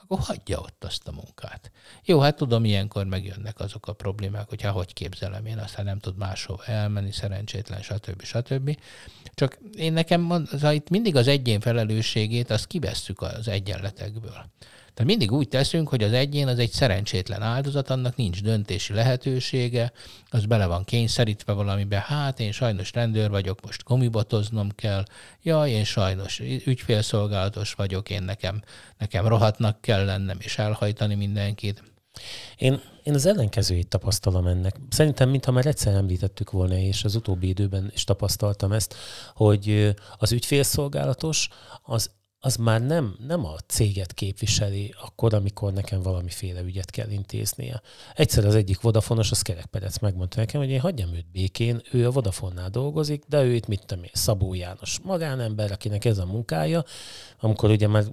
[0.09, 1.71] akkor hagyja ott azt a munkát.
[2.05, 5.99] Jó, hát tudom, ilyenkor megjönnek azok a problémák, hogy ha hogy képzelem én, aztán nem
[5.99, 8.23] tud máshova elmenni, szerencsétlen, stb.
[8.23, 8.77] stb.
[9.33, 14.45] Csak én nekem, az, itt mindig az egyén felelősségét, azt kivesszük az egyenletekből.
[14.99, 19.91] Tehát mindig úgy teszünk, hogy az egyén az egy szerencsétlen áldozat, annak nincs döntési lehetősége,
[20.29, 25.03] az bele van kényszerítve valamibe, hát én sajnos rendőr vagyok, most gomibotoznom kell,
[25.41, 28.61] jaj, én sajnos ügyfélszolgálatos vagyok, én nekem,
[28.97, 31.83] nekem rohatnak kell lennem és elhajtani mindenkit.
[32.57, 34.75] Én, én az ellenkezőjét tapasztalom ennek.
[34.89, 38.95] Szerintem, mintha már egyszer említettük volna, és az utóbbi időben is tapasztaltam ezt,
[39.33, 41.47] hogy az ügyfélszolgálatos
[41.83, 42.09] az
[42.41, 47.81] az már nem, nem a céget képviseli akkor, amikor nekem valamiféle ügyet kell intéznie.
[48.15, 52.11] Egyszer az egyik Vodafonos, az Kerekperec megmondta nekem, hogy én hagyjam őt békén, ő a
[52.11, 56.83] Vodafonnál dolgozik, de ő itt mit tudom én, Szabó János magánember, akinek ez a munkája,
[57.39, 58.03] amikor ugye már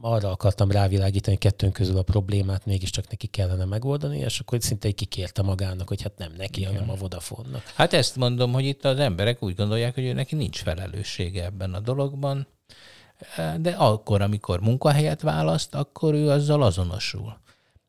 [0.00, 5.42] arra akartam rávilágítani kettőnk közül a problémát, mégiscsak neki kellene megoldani, és akkor szinte kikérte
[5.42, 6.72] magának, hogy hát nem neki, Igen.
[6.72, 7.62] hanem a Vodafonnak.
[7.74, 11.74] Hát ezt mondom, hogy itt az emberek úgy gondolják, hogy ő neki nincs felelőssége ebben
[11.74, 12.46] a dologban,
[13.60, 17.40] de akkor, amikor munkahelyet választ, akkor ő azzal azonosul.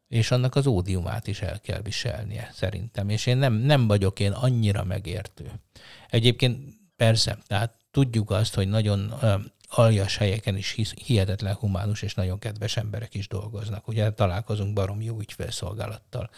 [0.08, 3.10] És annak az ódiumát is el kell viselnie, szerintem.
[3.10, 5.52] És én nem, nem vagyok én annyira megértő.
[6.10, 9.14] Egyébként persze, tehát tudjuk azt, hogy nagyon
[9.70, 13.88] aljas helyeken is hihetetlen humánus és nagyon kedves emberek is dolgoznak.
[13.88, 16.30] Ugye találkozunk barom jó ügyfélszolgálattal.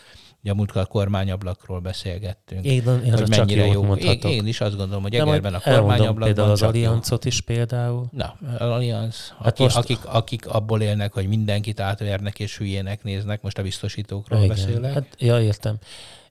[0.45, 2.65] Ugye a múltkor a kormányablakról beszélgettünk.
[2.65, 3.95] Én, én hogy mennyire jó.
[3.95, 8.07] Én, én, is azt gondolom, hogy Egerben a kormányablakban például az Alliancot is például.
[8.11, 9.75] Na, Allianz, hát aki, most...
[9.75, 14.55] akik, akik abból élnek, hogy mindenkit átvernek és hülyének néznek, most a biztosítókról Igen.
[14.55, 14.93] beszélek.
[14.93, 15.77] Hát, ja, értem.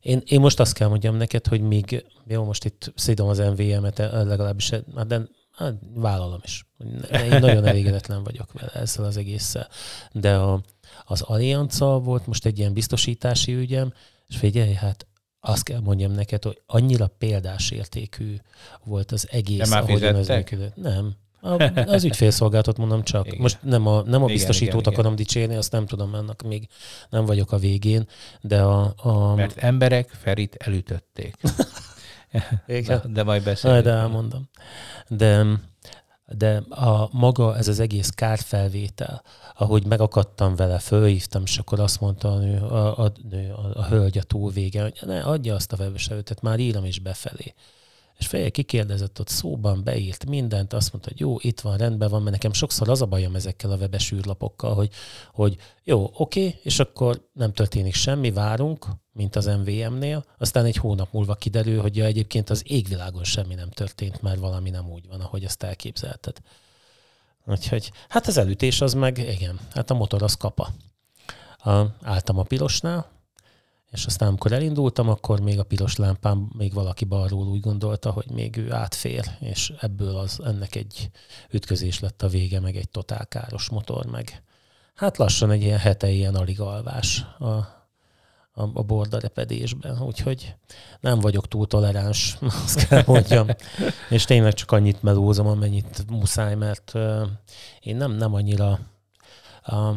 [0.01, 3.99] Én, én most azt kell mondjam neked, hogy még, jó, most itt szidom az MVM-et,
[3.99, 5.21] legalábbis, hát de
[5.57, 6.67] hát vállalom is.
[7.13, 9.69] Én nagyon elégedetlen vagyok vele ezzel az egésszel.
[10.13, 10.61] De a,
[11.05, 13.93] az Allianzzal volt most egy ilyen biztosítási ügyem,
[14.29, 15.07] és figyelj, hát
[15.41, 18.37] azt kell mondjam neked, hogy annyira példás értékű
[18.85, 19.59] volt az egész.
[19.59, 20.57] Nem már fizettek?
[20.75, 21.15] Nem.
[21.41, 23.27] A, az ügyfélszolgáltat mondom csak.
[23.27, 23.41] Igen.
[23.41, 25.25] Most nem a, nem a biztosítót igen, akarom igen.
[25.25, 26.69] dicsérni, azt nem tudom, ennek még
[27.11, 28.09] nem vagyok a végén,
[28.41, 28.95] de a...
[28.97, 29.35] a...
[29.35, 31.37] Mert emberek Ferit elütötték.
[32.67, 33.01] igen.
[33.05, 33.85] De, de majd beszélünk.
[33.85, 34.49] De elmondom.
[35.09, 35.47] De
[36.37, 39.23] de a maga, ez az egész kárfelvétel,
[39.55, 44.19] ahogy megakadtam vele, fölhívtam, és akkor azt mondta a nő, a, a, a, a hölgy
[44.19, 46.11] a túlvége, hogy ne, adja azt a webes
[46.43, 47.55] már írom is befelé.
[48.19, 52.21] És feje kikérdezett ott szóban, beírt mindent, azt mondta, hogy jó, itt van, rendben van,
[52.21, 54.91] mert nekem sokszor az a bajom ezekkel a webes űrlapokkal, hogy,
[55.33, 61.13] hogy jó, oké, és akkor nem történik semmi, várunk, mint az MVM-nél, aztán egy hónap
[61.13, 65.21] múlva kiderül, hogy ja, egyébként az égvilágon semmi nem történt, mert valami nem úgy van,
[65.21, 66.37] ahogy azt elképzelted.
[67.47, 70.71] Úgyhogy, hát az elütés az meg, igen, hát a motor az kapa.
[71.57, 73.14] A, álltam a pirosnál,
[73.95, 78.31] és aztán amikor elindultam, akkor még a piros lámpám, még valaki balról úgy gondolta, hogy
[78.31, 81.11] még ő átfér, és ebből az ennek egy
[81.51, 84.43] ütközés lett a vége, meg egy totál káros motor, meg
[84.95, 90.55] hát lassan egy ilyen hete ilyen alig alvás a, a, a bordarepedésben, úgyhogy
[91.01, 93.47] nem vagyok túl toleráns, azt kell mondjam.
[94.11, 97.29] és tényleg csak annyit melózom, amennyit muszáj, mert uh,
[97.81, 99.97] én nem, nem annyira, uh,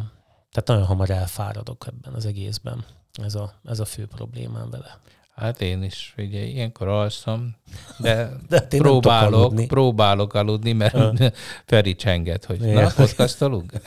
[0.50, 2.84] tehát nagyon hamar elfáradok ebben az egészben.
[3.12, 5.00] Ez a, ez a fő problémám vele.
[5.38, 7.56] Hát én is, ugye ilyenkor alszom,
[7.98, 8.14] de,
[8.48, 9.66] de hát próbálok, aludni.
[9.66, 11.12] próbálok aludni, mert ha.
[11.66, 12.82] Feri csenget, hogy igen.
[12.82, 13.72] na, podcastolunk?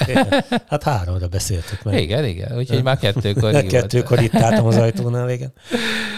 [0.67, 2.01] Hát háromra beszéltük meg.
[2.01, 3.67] Igen, igen, úgyhogy már kettőkor hívott.
[3.71, 5.53] Kettőkor itt álltam az ajtónál, igen.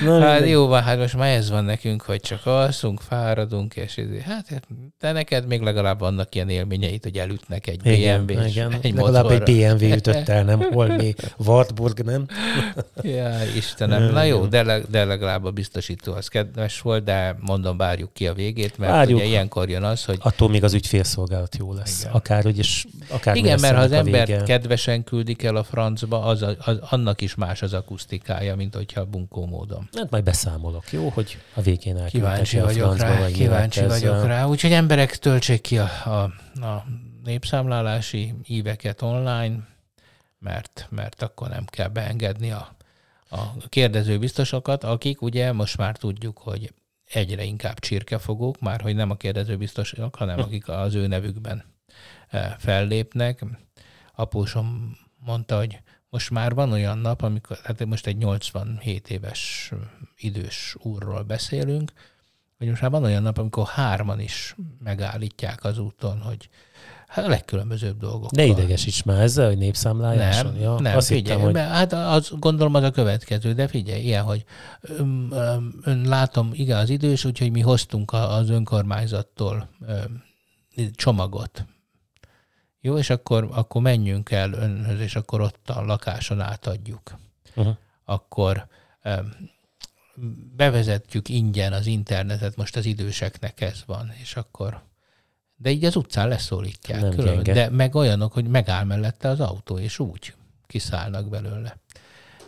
[0.04, 0.48] Na, hát minden.
[0.48, 4.62] jó, hát most már ez van nekünk, hogy csak alszunk, fáradunk, és ez, hát
[5.00, 8.72] de neked még legalább vannak ilyen élményeit, hogy elütnek egy igen, BMW-s, igen.
[8.82, 9.46] egy Legalább motorra.
[9.46, 12.26] egy BMW ütött el, nem Holmi, Wartburg, nem?
[13.02, 18.14] ja, Istenem, na jó, de, de legalább a biztosító az kedves volt, de mondom, várjuk
[18.14, 19.20] ki a végét, mert várjuk.
[19.20, 20.18] ugye ilyenkor jön az, hogy...
[20.22, 22.02] Attól még az ügyfélszolgálat jó lesz.
[22.02, 22.14] Igen.
[22.14, 26.42] Akár, hogy is, akár Igen, mert ha az ember kedvesen küldik el a francba, az,
[26.42, 29.90] a, az, annak is más az akusztikája, mint hogyha bunkó módon.
[29.98, 34.46] Hát majd beszámolok, jó, hogy a végén Kíváncsi a vagyok francba, rá, kíváncsi vagyok rá.
[34.46, 36.22] Úgyhogy emberek töltsék ki a, a,
[36.66, 36.86] a
[37.24, 39.56] népszámlálási íveket online,
[40.40, 42.76] mert, mert akkor nem kell beengedni a
[43.34, 46.74] a kérdező biztosokat, akik ugye most már tudjuk, hogy
[47.06, 51.64] egyre inkább csirkefogók, már hogy nem a kérdező biztosok, hanem akik az ő nevükben
[52.28, 53.46] e, fellépnek.
[54.16, 59.72] Apósom mondta, hogy most már van olyan nap, amikor, hát most egy 87 éves
[60.18, 61.92] idős úrról beszélünk,
[62.58, 66.50] hogy most már van olyan nap, amikor hárman is megállítják az úton, hogy
[67.14, 68.32] Hát a legkülönbözőbb dolgok.
[68.32, 70.54] Ne idegesíts már ezzel, hogy népszámláláson.
[70.54, 71.72] Nem, ja, nem azt figyelj, hittem, hogy...
[71.72, 74.44] hát az, gondolom az a következő, de figyelj, ilyen, hogy
[74.82, 75.34] ön,
[75.84, 79.70] ön látom, igen, az idős, úgyhogy mi hoztunk az önkormányzattól
[80.92, 81.66] csomagot.
[82.82, 87.18] Jó, és akkor, akkor menjünk el önhöz, és akkor ott a lakáson átadjuk.
[87.56, 87.76] Uh-huh.
[88.06, 88.68] Akkor
[90.56, 94.82] bevezetjük ingyen az internetet, most az időseknek ez van, és akkor
[95.56, 97.02] de így az utcán leszólítják.
[97.02, 100.34] Nem külön, de meg olyanok, hogy megáll mellette az autó, és úgy
[100.68, 101.78] kiszállnak belőle.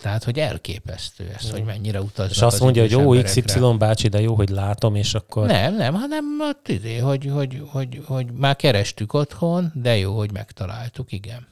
[0.01, 3.21] Tehát, hogy elképesztő ez, hogy mennyire utaznak És azt az mondja, hogy ó.
[3.21, 5.47] XY bácsi, de jó, hogy látom, és akkor...
[5.47, 10.31] Nem, nem, hanem hát izé, hogy, hogy, hogy, hogy már kerestük otthon, de jó, hogy
[10.31, 11.47] megtaláltuk, igen.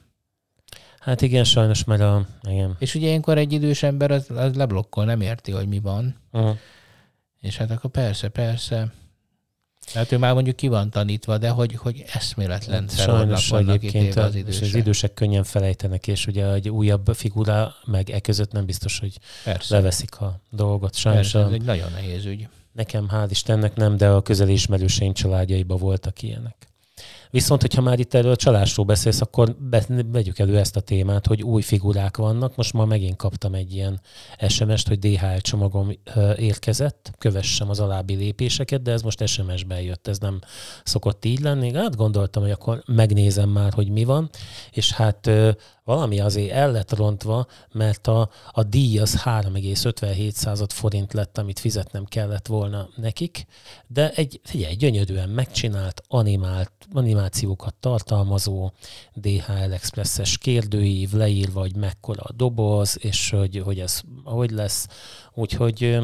[0.98, 2.26] Hát igen, sajnos, mert a...
[2.48, 2.76] Igen.
[2.78, 6.16] És ugye ilyenkor egy idős ember az, az leblokkol, nem érti, hogy mi van.
[6.32, 6.56] Uh-huh.
[7.40, 8.92] És hát akkor persze, persze.
[9.92, 14.34] Hát ő már mondjuk ki van tanítva, de hogy, hogy eszméletlen Sajnos vannak egyébként az
[14.34, 14.80] és az idősek.
[14.80, 19.74] idősek könnyen felejtenek, és ugye egy újabb figura meg e között nem biztos, hogy Persze,
[19.74, 20.94] leveszik a dolgot.
[20.94, 22.48] Sajnos persze, a, ez egy nagyon nehéz ügy.
[22.72, 26.56] nekem hál' Istennek nem, de a közeli ismerőseim családjaiban voltak ilyenek.
[27.34, 29.56] Viszont, hogyha már itt erről a csalásról beszélsz, akkor
[30.12, 32.56] vegyük elő ezt a témát, hogy új figurák vannak.
[32.56, 34.00] Most ma megint kaptam egy ilyen
[34.48, 35.90] SMS-t, hogy DHL csomagom
[36.36, 40.40] érkezett, kövessem az alábbi lépéseket, de ez most SMS-ben jött, ez nem
[40.84, 41.72] szokott így lenni.
[41.72, 44.30] Hát gondoltam, hogy akkor megnézem már, hogy mi van,
[44.70, 45.30] és hát
[45.84, 52.04] valami azért el lett rontva, mert a, a díj az 3,57 forint lett, amit fizetnem
[52.04, 53.46] kellett volna nekik,
[53.86, 58.72] de egy, figyelj, gyönyörűen megcsinált, animált, animációkat tartalmazó
[59.14, 64.86] DHL Expresses kérdőív, leírva, hogy mekkora a doboz, és hogy, hogy ez hogy lesz.
[65.34, 65.98] Úgyhogy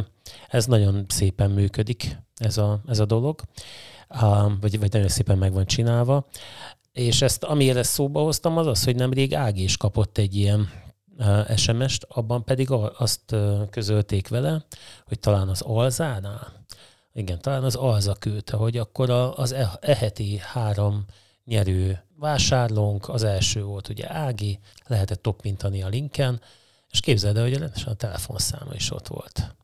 [0.48, 3.40] ez nagyon szépen működik, ez a, ez a dolog,
[4.60, 6.26] vagy, vagy nagyon szépen meg van csinálva.
[6.92, 10.68] És ezt, amire szóba hoztam, az az, hogy nemrég Ági is kapott egy ilyen
[11.57, 13.37] SMS-t, abban pedig azt
[13.70, 14.64] közölték vele,
[15.07, 16.61] hogy talán az Alzánál,
[17.12, 21.05] igen, talán az Alza küldte, hogy akkor az e, e heti három
[21.44, 26.40] nyerő vásárlónk, az első volt ugye Ági, lehetett toppintani a linken,
[26.90, 29.55] és képzeld el, hogy rendesen a telefonszáma is ott volt.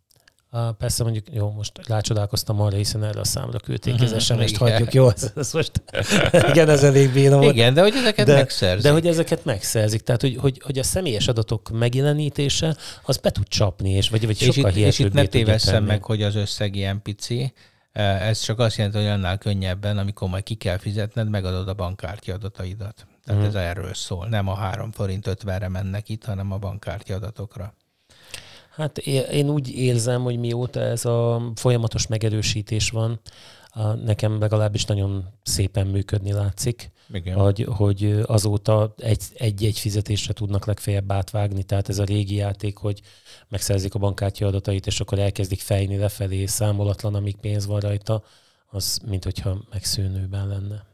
[0.78, 4.70] Persze mondjuk, jó, most rácsodálkoztam arra, hiszen erre a számra küldték az Mhm, SMS-t, igen.
[4.70, 5.82] hagyjuk, jó, ez, ez most,
[6.50, 7.52] igen, ez elég béna volt.
[7.54, 8.82] Igen, de hogy ezeket De- megszerzik.
[8.82, 13.48] De hogy ezeket megszerzik, tehát hogy, hogy, hogy a személyes adatok megjelenítése, az be tud
[13.48, 16.74] csapni, és vagy, vagy és sokkal itt, és itt ne tévesszem meg, hogy az összeg
[16.76, 17.52] ilyen pici.
[17.92, 22.34] Ez csak azt jelenti, hogy annál könnyebben, amikor majd ki kell fizetned, megadod a bankkártya
[22.34, 23.06] adataidat.
[23.24, 23.48] Tehát Mhm.
[23.48, 24.26] ez erről szól.
[24.28, 27.74] Nem a 3 forint 50-re mennek itt, hanem a bankkártya adatokra.
[28.76, 33.20] Hát én úgy érzem, hogy mióta ez a folyamatos megerősítés van,
[34.04, 37.38] nekem legalábbis nagyon szépen működni látszik, Igen.
[37.38, 43.00] hogy, hogy azóta egy- egy-egy fizetésre tudnak legfeljebb átvágni, tehát ez a régi játék, hogy
[43.48, 48.22] megszerzik a bankkártya adatait, és akkor elkezdik fejni lefelé, számolatlan, amíg pénz van rajta,
[48.70, 50.86] az mint hogyha megszűnőben lenne.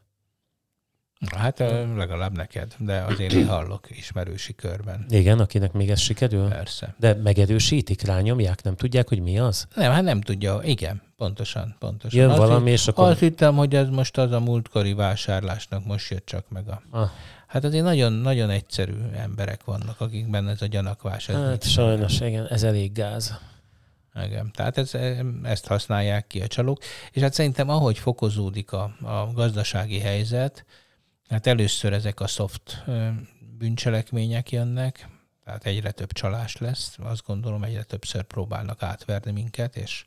[1.36, 1.58] Hát
[1.96, 5.06] legalább neked, de azért én hallok ismerősi körben.
[5.08, 6.48] Igen, akinek még ez sikerül?
[6.48, 6.94] Persze.
[6.98, 9.66] De megerősítik, rányomják, nem tudják, hogy mi az?
[9.74, 10.60] Nem, hát nem tudja.
[10.62, 12.20] Igen, pontosan, pontosan.
[12.20, 13.08] Jön Azt valami, hitt- és akkor...
[13.08, 16.82] Azt hittem, hogy ez most az a múltkori vásárlásnak most jött csak meg a...
[16.90, 17.10] Ah,
[17.46, 21.28] Hát azért nagyon, nagyon egyszerű emberek vannak, akikben ez a gyanakvás.
[21.28, 23.38] Ez hát sajnos, igen, ez elég gáz.
[24.24, 24.50] Igen.
[24.54, 24.90] Tehát ez,
[25.42, 26.82] ezt használják ki a csalók.
[27.12, 30.64] És hát szerintem ahogy fokozódik a, a gazdasági helyzet,
[31.32, 32.84] hát először ezek a soft
[33.58, 35.08] bűncselekmények jönnek,
[35.44, 36.96] tehát egyre több csalás lesz.
[37.02, 40.04] Azt gondolom, egyre többször próbálnak átverni minket, és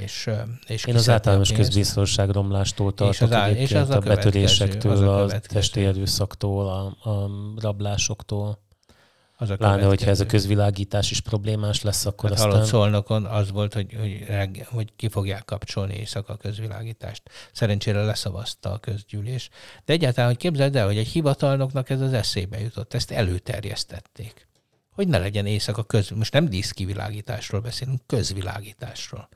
[0.00, 0.30] és,
[0.66, 4.50] és Én az általános közbiztonság romlástól És az tartok és az a a következő, az
[4.50, 8.66] betörésektől, a a, testi erőszaktól, a, a rablásoktól.
[9.40, 12.64] Az a Pláne, hogyha ez a közvilágítás is problémás lesz, akkor Hát aztán...
[12.64, 17.22] Szolnokon az volt, hogy, hogy, reg, hogy ki fogják kapcsolni éjszaka a közvilágítást.
[17.52, 19.48] Szerencsére leszavazta a közgyűlés.
[19.84, 24.48] De egyáltalán, hogy képzeld el, hogy egy hivatalnoknak ez az eszébe jutott, ezt előterjesztették.
[24.90, 26.10] Hogy ne legyen éjszaka köz...
[26.10, 29.28] Most nem díszkivilágításról beszélünk, közvilágításról.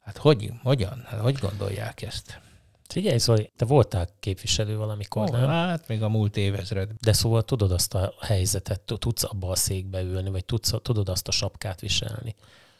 [0.00, 1.04] Hát hogy, hogyan?
[1.06, 2.40] Hát hogy gondolják ezt?
[2.88, 5.48] Figyelj, Zoli, te voltál képviselő valamikor, Ó, nem?
[5.48, 6.90] hát még a múlt évezred.
[7.00, 11.28] De szóval tudod azt a helyzetet, tudsz abba a székbe ülni, vagy tudsz, tudod azt
[11.28, 12.34] a sapkát viselni.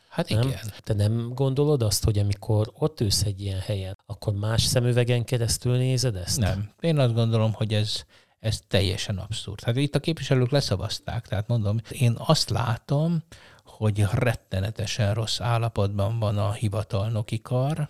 [0.09, 0.43] Hát Nem?
[0.43, 0.73] igen.
[0.81, 5.77] Te nem gondolod azt, hogy amikor ott ülsz egy ilyen helyen, akkor más szemüvegen keresztül
[5.77, 6.39] nézed ezt?
[6.39, 6.71] Nem.
[6.81, 8.03] Én azt gondolom, hogy ez,
[8.41, 9.65] ez teljesen abszurd.
[9.65, 13.23] Hát itt a képviselők leszavazták, tehát mondom, én azt látom,
[13.65, 17.89] hogy rettenetesen rossz állapotban van a hivatalnoki kar,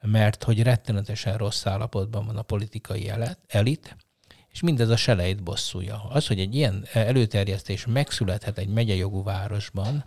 [0.00, 3.12] mert hogy rettenetesen rossz állapotban van a politikai
[3.46, 3.96] elit,
[4.48, 6.04] és mindez a selejt bosszúja.
[6.08, 10.04] Az, hogy egy ilyen előterjesztés megszülethet egy megyejogú városban,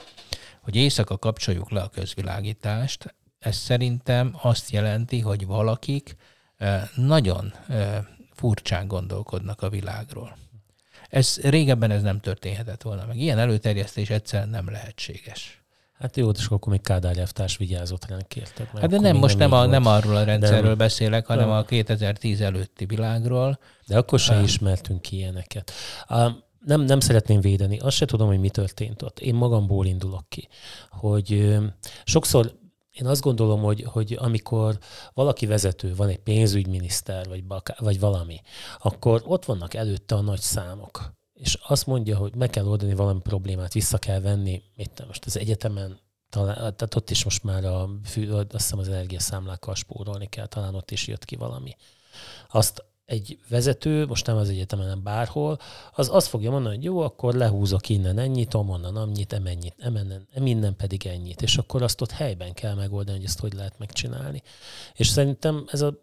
[0.61, 6.15] hogy éjszaka kapcsoljuk le a közvilágítást, ez szerintem azt jelenti, hogy valakik
[6.57, 10.37] eh, nagyon eh, furcsán gondolkodnak a világról.
[11.09, 13.17] Ez régebben ez nem történhetett volna meg.
[13.17, 15.58] Ilyen előterjesztés egyszerűen nem lehetséges.
[15.99, 18.67] Hát jó, és akkor még Kádár elvtárs vigyázott ránk, érted?
[18.73, 20.77] Mert Hát de nem, most nem, a, nem arról a rendszerről Nem.
[20.77, 21.57] beszélek, hanem Nem.
[21.57, 23.59] a 2010 előtti világról.
[23.87, 24.43] De akkor sem Nem.
[24.43, 25.71] ismertünk ilyeneket.
[26.09, 29.19] Um, nem, nem szeretném védeni, azt se tudom, hogy mi történt ott.
[29.19, 30.47] Én magamból indulok ki,
[30.89, 31.57] hogy
[32.03, 32.57] sokszor
[32.91, 34.77] én azt gondolom, hogy, hogy amikor
[35.13, 38.41] valaki vezető, van egy pénzügyminiszter, vagy, baká, vagy valami,
[38.79, 41.17] akkor ott vannak előtte a nagy számok.
[41.39, 45.37] És azt mondja, hogy meg kell oldani valami problémát, vissza kell venni, mit most az
[45.37, 45.99] egyetemen,
[46.29, 50.91] talán, tehát ott is most már a, azt hiszem az energiaszámlákkal spórolni kell, talán ott
[50.91, 51.75] is jött ki valami.
[52.51, 55.59] Azt egy vezető, most nem az egyetemen, hanem bárhol,
[55.95, 60.75] az azt fogja mondani, hogy jó, akkor lehúzok innen ennyit, onnan annyit, emennyit, emennen, eminnen
[60.75, 64.41] pedig ennyit, és akkor azt ott helyben kell megoldani, hogy ezt hogy lehet megcsinálni.
[64.93, 65.93] És szerintem ez a,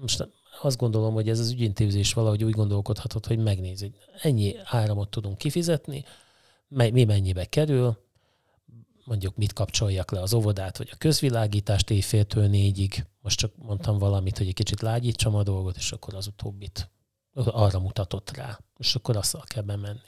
[0.00, 0.28] most
[0.62, 5.38] azt gondolom, hogy ez az ügyintézés valahogy úgy gondolkodhatott, hogy megnézi, hogy ennyi áramot tudunk
[5.38, 6.04] kifizetni,
[6.68, 7.98] mi mennyibe kerül,
[9.04, 13.06] mondjuk mit kapcsoljak le az óvodát, vagy a közvilágítást éjféltől négyig.
[13.20, 16.90] Most csak mondtam valamit, hogy egy kicsit lágyítsam a dolgot, és akkor az utóbbit
[17.34, 18.58] arra mutatott rá.
[18.76, 19.98] És akkor azzal kell bemenni.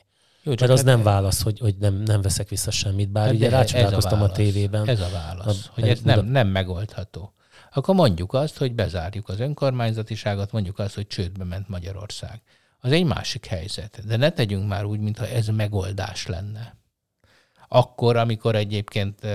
[0.42, 3.34] Jó, Mert az hát nem válasz, hogy, hogy nem, nem veszek vissza semmit, bár hát
[3.34, 4.88] ugye rácsodálkoztam a, a tévében.
[4.88, 7.34] Ez a válasz, a, hogy ez nem, nem megoldható.
[7.72, 12.42] Akkor mondjuk azt, hogy bezárjuk az önkormányzatiságot, mondjuk azt, hogy csődbe ment Magyarország.
[12.80, 14.06] Az egy másik helyzet.
[14.06, 16.80] De ne tegyünk már úgy, mintha ez megoldás lenne
[17.74, 19.26] akkor, amikor egyébként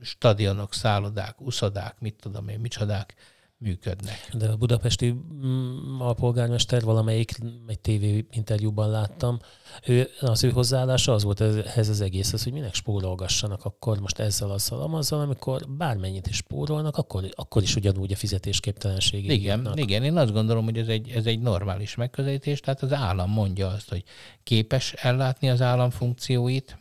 [0.00, 3.14] stadionok, szállodák, uszodák, mit tudom én, micsodák
[3.58, 4.30] működnek.
[4.32, 9.38] De a budapesti mm, alpolgármester valamelyik egy TV interjúban láttam,
[9.86, 14.50] ő, az ő hozzáállása az volt ehhez az egészhez, hogy minek spórolgassanak akkor most ezzel,
[14.50, 19.30] azzal, amazzal, amikor bármennyit is spórolnak, akkor, akkor is ugyanúgy a fizetésképtelenség.
[19.30, 19.80] Igen, jutnak.
[19.80, 23.68] igen, én azt gondolom, hogy ez egy, ez egy normális megközelítés, tehát az állam mondja
[23.68, 24.02] azt, hogy
[24.42, 26.78] képes ellátni az állam funkcióit,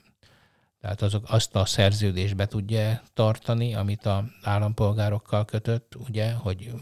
[0.87, 6.73] tehát azok azt a szerződést be tudja tartani, amit a állampolgárokkal kötött, ugye, hogy,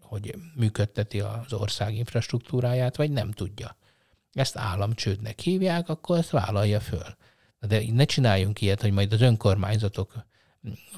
[0.00, 3.76] hogy működteti az ország infrastruktúráját, vagy nem tudja.
[4.32, 7.16] Ezt államcsődnek hívják, akkor ezt vállalja föl.
[7.60, 10.14] De ne csináljunk ilyet, hogy majd az önkormányzatok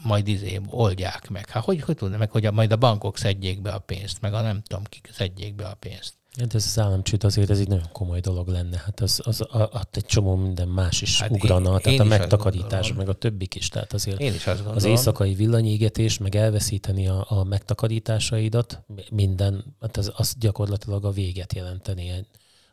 [0.02, 1.48] majd izé oldják meg.
[1.48, 4.34] Hát hogy, hogy tudna meg, hogy a, majd a bankok szedjék be a pénzt, meg
[4.34, 6.14] a nem tudom, kik szedjék be a pénzt.
[6.38, 8.82] Hát ez az államcsőd azért ez egy nagyon komoly dolog lenne.
[8.84, 12.04] Hát az, az a, egy csomó minden más is hát ugrana, én, tehát én a
[12.04, 13.68] megtakarítás, meg a többik is.
[13.68, 19.96] Tehát azért én is azt az éjszakai villanyégetés, meg elveszíteni a, a megtakarításaidat, minden, hát
[19.96, 22.26] az, az gyakorlatilag a véget jelenteni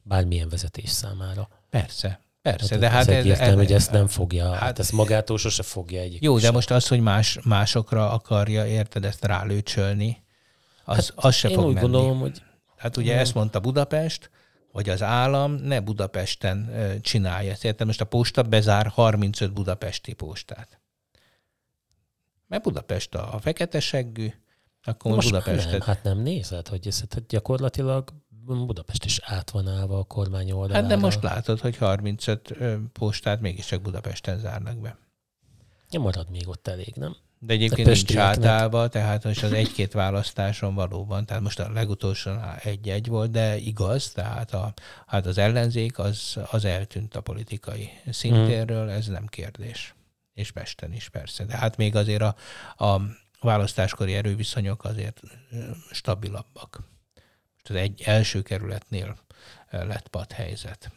[0.03, 1.49] bármilyen vezetés számára.
[1.69, 5.37] Persze, Persze, hát de hát ez, ez, hogy ezt nem fogja, hát, hát ezt magától
[5.37, 6.23] sose fogja egyik.
[6.23, 10.23] Jó, de most az, hogy más, másokra akarja, érted, ezt rálőcsölni,
[10.83, 11.87] az, hát az se én fog úgy menni.
[11.87, 12.41] gondolom, hogy
[12.75, 14.29] Hát ugye ezt mondta Budapest,
[14.71, 17.55] hogy az állam ne Budapesten csinálja.
[17.55, 20.79] Szerintem most a posta bezár 35 budapesti postát.
[22.47, 24.33] Mert Budapest a fekete seggű,
[24.83, 25.71] akkor most Budapestet...
[25.71, 28.13] Nem, hát nem nézed, hogy ez hát gyakorlatilag
[28.45, 30.87] Budapest is át van állva a kormány oldalára.
[30.87, 32.57] Hát de most látod, hogy 35
[32.93, 34.97] postát mégiscsak Budapesten zárnak be.
[35.89, 37.15] Ja, marad még ott elég, nem?
[37.45, 42.31] De egyébként nincs átállva, tehát most az egy-két választáson valóban, tehát most a legutolsó
[42.63, 44.73] egy-egy volt, de igaz, tehát a,
[45.07, 49.93] hát az ellenzék az, az eltűnt a politikai szintérről, ez nem kérdés.
[50.33, 51.45] És Pesten is persze.
[51.45, 52.35] De hát még azért a,
[52.85, 53.01] a
[53.41, 55.21] választáskori erőviszonyok azért
[55.91, 56.79] stabilabbak.
[57.53, 59.17] Most az egy első kerületnél
[59.69, 60.91] lett pad helyzet.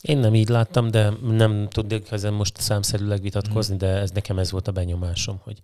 [0.00, 4.50] Én nem így láttam, de nem tudnék ezen most számszerűleg vitatkozni, de ez nekem ez
[4.50, 5.60] volt a benyomásom, hogy,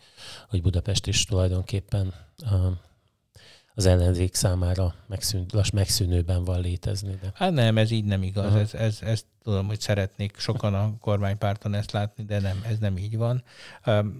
[0.48, 2.14] hogy Budapest is tulajdonképpen
[3.74, 7.18] az ellenzék számára megszűn, lass megszűnőben van létezni.
[7.22, 7.32] De...
[7.34, 8.54] Hát nem, ez így nem igaz.
[8.54, 12.96] Ez, ez, ez tudom, hogy szeretnék sokan a kormánypárton ezt látni, de nem, ez nem
[12.96, 13.42] így van.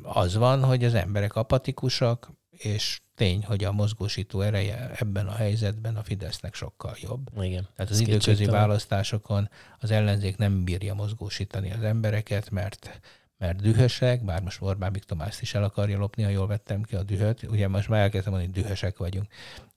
[0.02, 5.96] Az van, hogy az emberek apatikusak, és tény, hogy a mozgósító ereje ebben a helyzetben
[5.96, 7.28] a Fidesznek sokkal jobb.
[7.40, 7.68] Igen.
[7.76, 13.00] Tehát az időközi választásokon az ellenzék nem bírja mozgósítani az embereket, mert
[13.38, 16.94] mert dühösek, bár most Orbán Viktor ezt is el akarja lopni, ha jól vettem ki
[16.96, 17.42] a dühöt.
[17.42, 19.26] Ugye most már elkezdtem mondani, hogy dühösek vagyunk.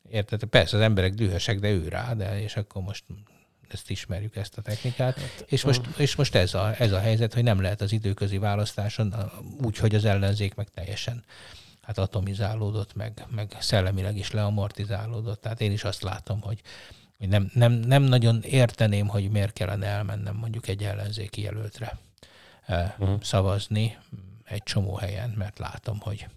[0.10, 0.44] Érted?
[0.44, 3.04] Persze az emberek dühösek, de ő rá, de és akkor most
[3.68, 5.20] ezt ismerjük, ezt a technikát.
[5.20, 8.38] Hát, és most, és most ez, a, ez a helyzet, hogy nem lehet az időközi
[8.38, 9.16] választáson
[9.62, 11.24] úgy, hogy az ellenzék meg teljesen
[11.90, 15.42] hát atomizálódott, meg, meg szellemileg is leamortizálódott.
[15.42, 16.62] Tehát én is azt látom, hogy,
[17.18, 22.00] nem, nem, nem nagyon érteném, hogy miért kellene elmennem mondjuk egy ellenzéki jelöltre
[22.68, 23.22] uh-huh.
[23.22, 23.98] szavazni
[24.46, 26.28] egy csomó helyen, mert látom, hogy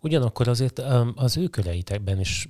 [0.00, 0.78] Ugyanakkor azért
[1.14, 2.48] az ő köreitekben is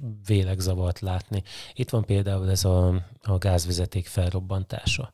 [0.56, 1.42] zavart látni.
[1.74, 2.88] Itt van például ez a,
[3.22, 5.12] a gázvezeték felrobbantása.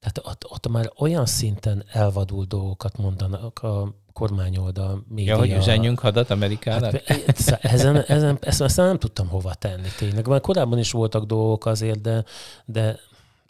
[0.00, 5.32] Tehát ott, ott már olyan szinten elvadult dolgokat mondanak a kormányoldal média.
[5.32, 7.02] Ja, hogy üzenjünk hadat Amerikának?
[7.06, 10.26] Hát, ezen, ezen, ezt, ezt nem tudtam hova tenni tényleg.
[10.26, 12.24] Már korábban is voltak dolgok azért, de,
[12.64, 12.98] de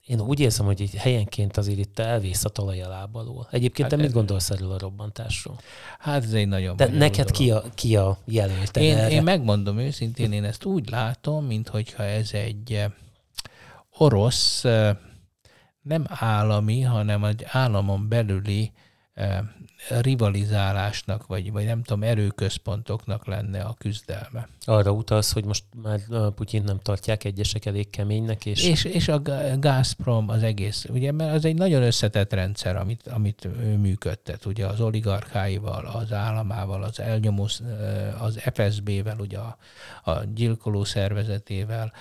[0.06, 3.48] én úgy érzem, hogy egy helyenként azért itt elvész a talaj a lábalól.
[3.50, 5.58] Egyébként hát te mit gondolsz erről a robbantásról?
[5.98, 9.10] Hát ez egy nagyon De neked ki a, ki a jelölte én, erre?
[9.10, 12.90] én megmondom őszintén, én ezt úgy látom, mintha ez egy eh,
[13.98, 14.96] orosz, eh,
[15.82, 18.72] nem állami, hanem egy államon belüli
[19.88, 24.48] rivalizálásnak, vagy, vagy nem tudom, erőközpontoknak lenne a küzdelme.
[24.64, 26.00] Arra utalsz, hogy most már
[26.34, 28.64] Putyin nem tartják egyesek elég keménynek, és...
[28.64, 29.22] És, és a
[29.58, 34.66] Gazprom az egész, ugye, mert az egy nagyon összetett rendszer, amit, amit ő működtet, ugye
[34.66, 37.48] az oligarcháival, az államával, az elnyomó,
[38.18, 39.56] az FSB-vel, ugye a,
[40.10, 41.92] a gyilkoló szervezetével,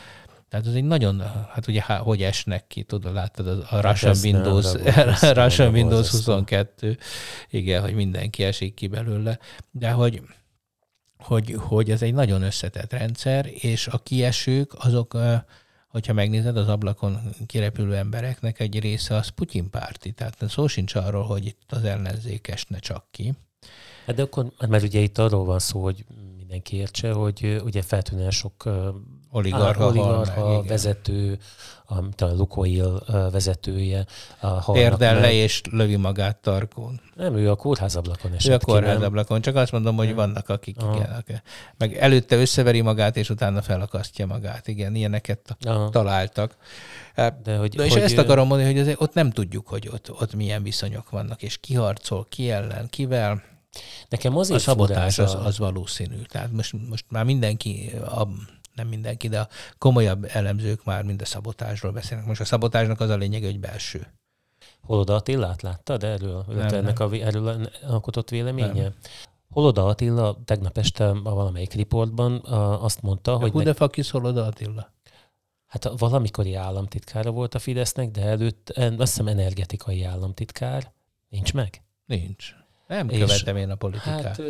[0.50, 4.24] tehát az egy nagyon, hát ugye hogy esnek ki, tudod, láttad a, a Russian hát
[4.24, 4.72] Windows,
[5.22, 6.98] nem, Russian Windows 22,
[7.50, 9.40] igen, hogy mindenki esik ki belőle,
[9.72, 10.22] de hogy,
[11.18, 15.18] hogy, hogy ez egy nagyon összetett rendszer, és a kiesők azok,
[15.88, 21.24] hogyha megnézed az ablakon kirepülő embereknek egy része az Putyin párti, tehát szó sincs arról,
[21.24, 23.34] hogy itt az ellenzék esne csak ki.
[24.06, 26.06] Hát de akkor, mert ugye itt arról van szó, hogy
[26.38, 28.70] mindenki értse, hogy ugye feltűnően sok
[29.36, 31.38] oligarha, oligarha vezető,
[31.86, 34.06] a, a Lukoil vezetője.
[34.40, 37.02] A Térdel le és lövi magát tarkón.
[37.16, 40.96] Nem, ő a kórházablakon esett Ő a kórházablakon, csak azt mondom, hogy vannak, akik Aha.
[40.96, 41.42] igen, akik,
[41.78, 44.68] meg előtte összeveri magát, és utána felakasztja magát.
[44.68, 45.90] Igen, ilyeneket Aha.
[45.90, 46.56] találtak.
[47.16, 50.12] De, hogy, De és hogy ezt akarom mondani, hogy azért ott nem tudjuk, hogy ott,
[50.12, 53.44] ott milyen viszonyok vannak, és ki harcol, ki ellen, kivel.
[54.10, 56.22] Nekem azért a szabotás az, az valószínű.
[56.22, 58.28] Tehát most, most már mindenki a,
[58.76, 59.48] nem mindenki, de a
[59.78, 62.26] komolyabb elemzők már mind a szabotásról beszélnek.
[62.26, 64.08] Most a szabotásnak az a lényeg, hogy belső.
[64.82, 66.46] Holoda Attilát láttad erről?
[66.48, 67.08] Nem, ennek nem.
[67.12, 68.82] A, erről alkotott véleménye?
[68.82, 68.94] Nem.
[69.50, 72.36] Holoda Attila tegnap este a valamelyik riportban
[72.82, 73.52] azt mondta, hogy...
[73.52, 74.94] Hú, de fakis Holoda Attila?
[75.66, 80.92] Hát valamikori államtitkára volt a Fidesznek, de előtt azt hiszem energetikai államtitkár.
[81.30, 81.82] Nincs meg?
[82.06, 82.56] Nincs.
[82.88, 84.24] Nem és, követem én a politikát.
[84.24, 84.42] Hát,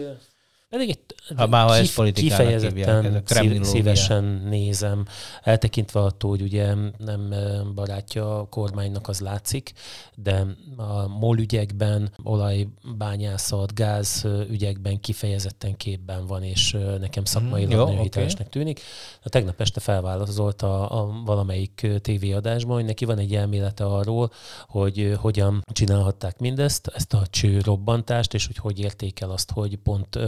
[0.78, 5.06] pedig egy ha már kif, kifejezetten hívják, szívesen nézem,
[5.44, 7.34] eltekintve attól, hogy ugye nem
[7.76, 9.74] barátja a kormánynak, az látszik,
[10.16, 10.46] de
[10.76, 18.02] a MOL ügyekben, olajbányászat, gáz ügyekben kifejezetten képben van, és nekem szakmai mm, nagyon okay.
[18.02, 18.82] hitelesnek tűnik.
[19.24, 24.32] A tegnap este felválaszolt a, a valamelyik tévéadásban, hogy neki van egy elmélete arról,
[24.68, 30.20] hogy hogyan csinálhatták mindezt, ezt a cső robbantást, és hogy hogy értékel azt, hogy pont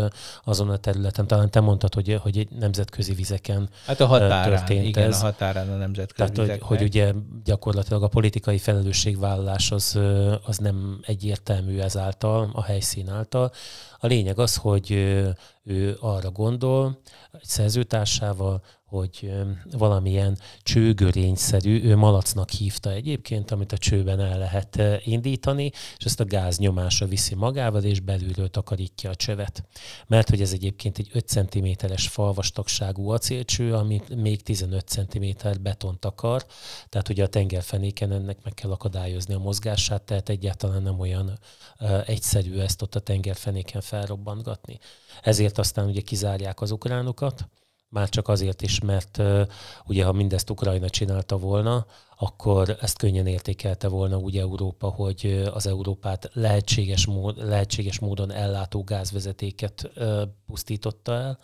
[0.43, 1.27] azon a területen.
[1.27, 5.21] Talán te mondtad, hogy, hogy egy nemzetközi vizeken Hát a határán, történt igen, ez.
[5.21, 7.13] a határán a nemzetközi Tehát, hogy, hogy ugye
[7.43, 9.99] gyakorlatilag a politikai felelősségvállalás az,
[10.45, 13.51] az nem egyértelmű ezáltal, a helyszín által.
[13.99, 14.91] A lényeg az, hogy
[15.63, 16.99] ő arra gondol,
[17.31, 19.31] egy szerzőtársával, hogy
[19.71, 26.25] valamilyen csőgörényszerű, ő malacnak hívta egyébként, amit a csőben el lehet indítani, és ezt a
[26.25, 29.63] gáz nyomása viszi magával, és belülről takarítja a csövet.
[30.07, 35.25] Mert hogy ez egyébként egy 5 cm-es falvastagságú acélcső, ami még 15 cm
[35.61, 36.45] betont akar,
[36.89, 41.39] tehát ugye a tengerfenéken ennek meg kell akadályozni a mozgását, tehát egyáltalán nem olyan
[42.05, 44.79] egyszerű ezt ott a tengerfenéken felrobbantgatni.
[45.21, 47.47] Ezért aztán ugye kizárják az ukránokat,
[47.89, 49.21] már csak azért is, mert
[49.85, 51.85] ugye ha mindezt Ukrajna csinálta volna,
[52.17, 58.83] akkor ezt könnyen értékelte volna úgy Európa, hogy az Európát lehetséges, mód, lehetséges módon ellátó
[58.83, 59.91] gázvezetéket
[60.45, 61.39] pusztította el.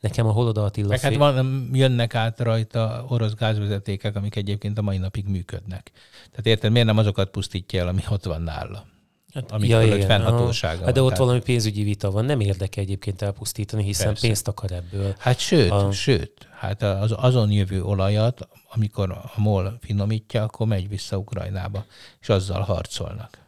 [0.00, 0.88] Nekem a Holoda Attila...
[0.88, 5.90] Meg hát van, jönnek át rajta orosz gázvezetékek, amik egyébként a mai napig működnek.
[6.30, 8.86] Tehát érted, miért nem azokat pusztítja el, ami ott van nála?
[9.34, 10.84] Hát, amik ja, fölött fennhatósága.
[10.84, 11.24] Hát de ott tehát...
[11.24, 14.26] valami pénzügyi vita van, nem érdeke egyébként elpusztítani, hiszen Persze.
[14.26, 15.14] pénzt akar ebből.
[15.18, 15.92] Hát sőt, a...
[15.92, 21.84] sőt, hát az, azon jövő olajat, amikor a MOL finomítja, akkor megy vissza Ukrajnába,
[22.20, 23.38] és azzal harcolnak.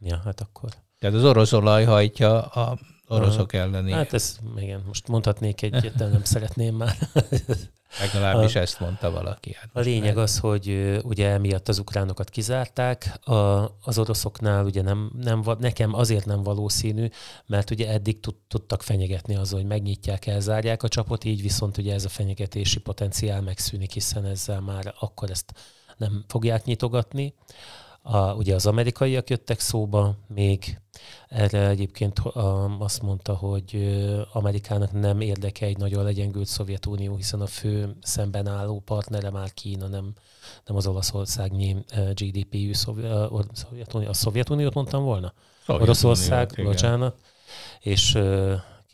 [0.00, 0.70] Ja, hát akkor.
[0.98, 3.62] Tehát az orosz olaj hajtja a oroszok Aha.
[3.62, 3.92] elleni.
[3.92, 6.96] Hát ez, igen, most mondhatnék egyet, de nem szeretném már.
[8.00, 9.52] Legalábbis a, ezt mondta valaki.
[9.52, 10.18] Hát a lényeg meg...
[10.18, 13.34] az, hogy ugye emiatt az ukránokat kizárták, a,
[13.82, 17.08] az oroszoknál ugye nem, nem, nekem azért nem valószínű,
[17.46, 21.94] mert ugye eddig tud, tudtak fenyegetni azzal, hogy megnyitják, elzárják a csapot, így viszont ugye
[21.94, 25.52] ez a fenyegetési potenciál megszűnik, hiszen ezzel már akkor ezt
[25.96, 27.34] nem fogják nyitogatni.
[28.08, 30.80] A, ugye az amerikaiak jöttek szóba még,
[31.28, 32.18] erre egyébként
[32.78, 33.96] azt mondta, hogy
[34.32, 39.86] Amerikának nem érdeke egy nagyon legyengült Szovjetunió, hiszen a fő szemben álló partnere már Kína,
[39.86, 40.12] nem,
[40.66, 41.76] nem az Olaszországnyi
[42.14, 44.08] GDP-ű Szovjetunió.
[44.08, 45.32] A Szovjetuniót mondtam volna?
[45.66, 47.16] Oroszország, bocsánat.
[47.80, 48.18] És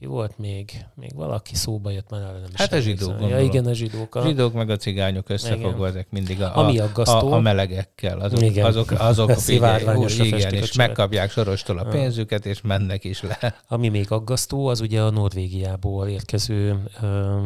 [0.02, 0.84] ki volt még?
[0.94, 4.14] Még valaki szóba jött, már nem is Hát a zsidók, Ja, igen, a zsidók.
[4.14, 5.88] A zsidók meg a cigányok összefogva, igen.
[5.88, 8.20] ezek mindig a, Ami aggasztó, a, a melegekkel.
[8.20, 8.66] Azok, igen.
[8.66, 13.54] azok, azok igen, igen és megkapják sorostól a pénzüket, és mennek is le.
[13.68, 16.82] Ami még aggasztó, az ugye a Norvégiából érkező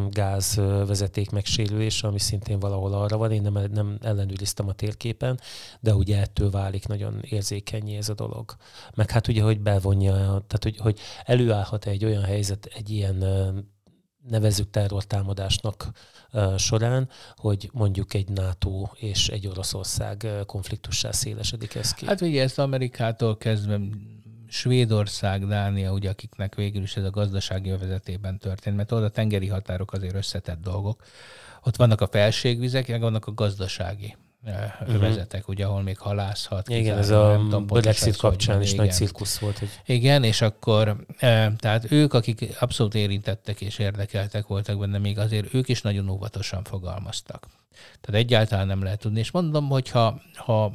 [0.09, 3.31] gázvezeték megsérülés, ami szintén valahol arra van.
[3.31, 5.39] Én nem, nem ellenőriztem a térképen,
[5.79, 8.55] de ugye ettől válik nagyon érzékenyé ez a dolog.
[8.95, 13.25] Meg hát ugye, hogy bevonja, tehát hogy, hogy előállhat egy olyan helyzet egy ilyen
[14.27, 15.89] nevezük terrortámadásnak
[16.57, 22.05] során, hogy mondjuk egy NATO és egy Oroszország konfliktussá szélesedik ez ki.
[22.05, 23.79] Hát ugye ezt Amerikától kezdve
[24.49, 29.47] Svédország, Dánia, ugye, akiknek végül is ez a gazdasági övezetében történt, mert oda a tengeri
[29.47, 31.03] határok azért összetett dolgok.
[31.63, 34.15] Ott vannak a felségvizek, meg vannak a gazdasági
[34.47, 34.95] uh-huh.
[34.95, 36.69] övezetek, ugye, ahol még halászhat.
[36.69, 38.85] Igen, ez a Brexit kapcsán is igen.
[38.85, 39.57] nagy cirkusz volt.
[39.57, 39.69] Hogy...
[39.85, 41.05] Igen, és akkor,
[41.57, 46.63] tehát ők, akik abszolút érintettek és érdekeltek voltak benne, még azért ők is nagyon óvatosan
[46.63, 47.47] fogalmaztak.
[48.01, 49.19] Tehát egyáltalán nem lehet tudni.
[49.19, 50.73] És mondom, hogy ha, ha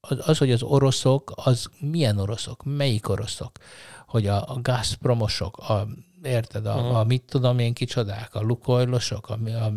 [0.00, 3.58] az, hogy az oroszok, az milyen oroszok, melyik oroszok,
[4.06, 5.86] hogy a, a Gazpromosok, a,
[6.22, 6.96] érted, a, uh-huh.
[6.96, 9.72] a mit tudom én kicsodák, a lukoilosok, a, a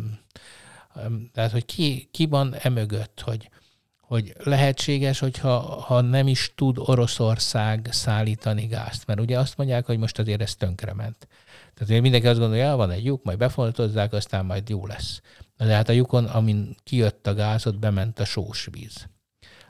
[1.34, 3.50] tehát, hogy ki, ki van emögött, hogy,
[4.02, 9.08] hogy lehetséges, hogyha ha nem is tud Oroszország szállítani gázt.
[9.08, 11.28] Mert ugye azt mondják, hogy most azért ez tönkrement.
[11.74, 15.22] Tehát mindenki azt gondolja, hogy van egy lyuk, majd befontozzák, aztán majd jó lesz.
[15.58, 19.08] De hát a lyukon, amin kijött a gáz, ott bement a sósvíz.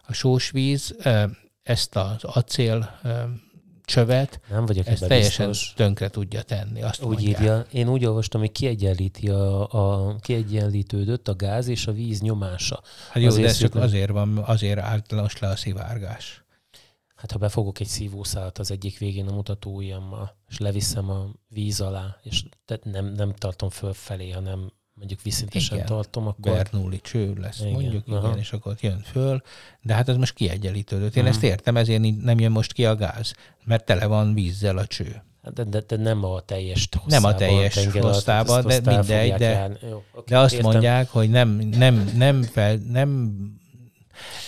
[0.08, 0.96] A sósvíz
[1.64, 3.00] ezt az acél
[3.86, 5.74] csövet, nem vagyok ezt teljesen biztos.
[5.76, 6.82] tönkre tudja tenni.
[6.82, 11.92] Azt úgy írja, én úgy olvastam, hogy kiegyenlíti a, a, kiegyenlítődött a gáz és a
[11.92, 12.82] víz nyomása.
[13.12, 16.44] Hát jó, azért de ez csak azért van, azért általános le a szivárgás.
[17.16, 22.18] Hát ha befogok egy szívószálat az egyik végén a mutatóujjammal, és leviszem a víz alá,
[22.24, 22.44] és
[22.84, 24.72] nem, nem tartom fölfelé, hanem
[25.04, 26.54] mondjuk viszintesen igen, tartom, akkor...
[26.54, 28.28] Bernoulli cső lesz, igen, mondjuk, aha.
[28.28, 29.42] igen, és akkor jön föl,
[29.82, 31.16] de hát ez most kiegyenlítődött.
[31.16, 31.28] Én uh-huh.
[31.28, 33.34] ezt értem, ezért nem jön most ki a gáz,
[33.64, 35.24] mert tele van vízzel a cső.
[35.44, 37.22] Hát de, de, de nem a teljes hosszában.
[37.22, 40.72] Nem a teljes hosszában, de mindegy, de, Jó, okay, de azt értem.
[40.72, 43.34] mondják, hogy nem, nem, nem, fel, nem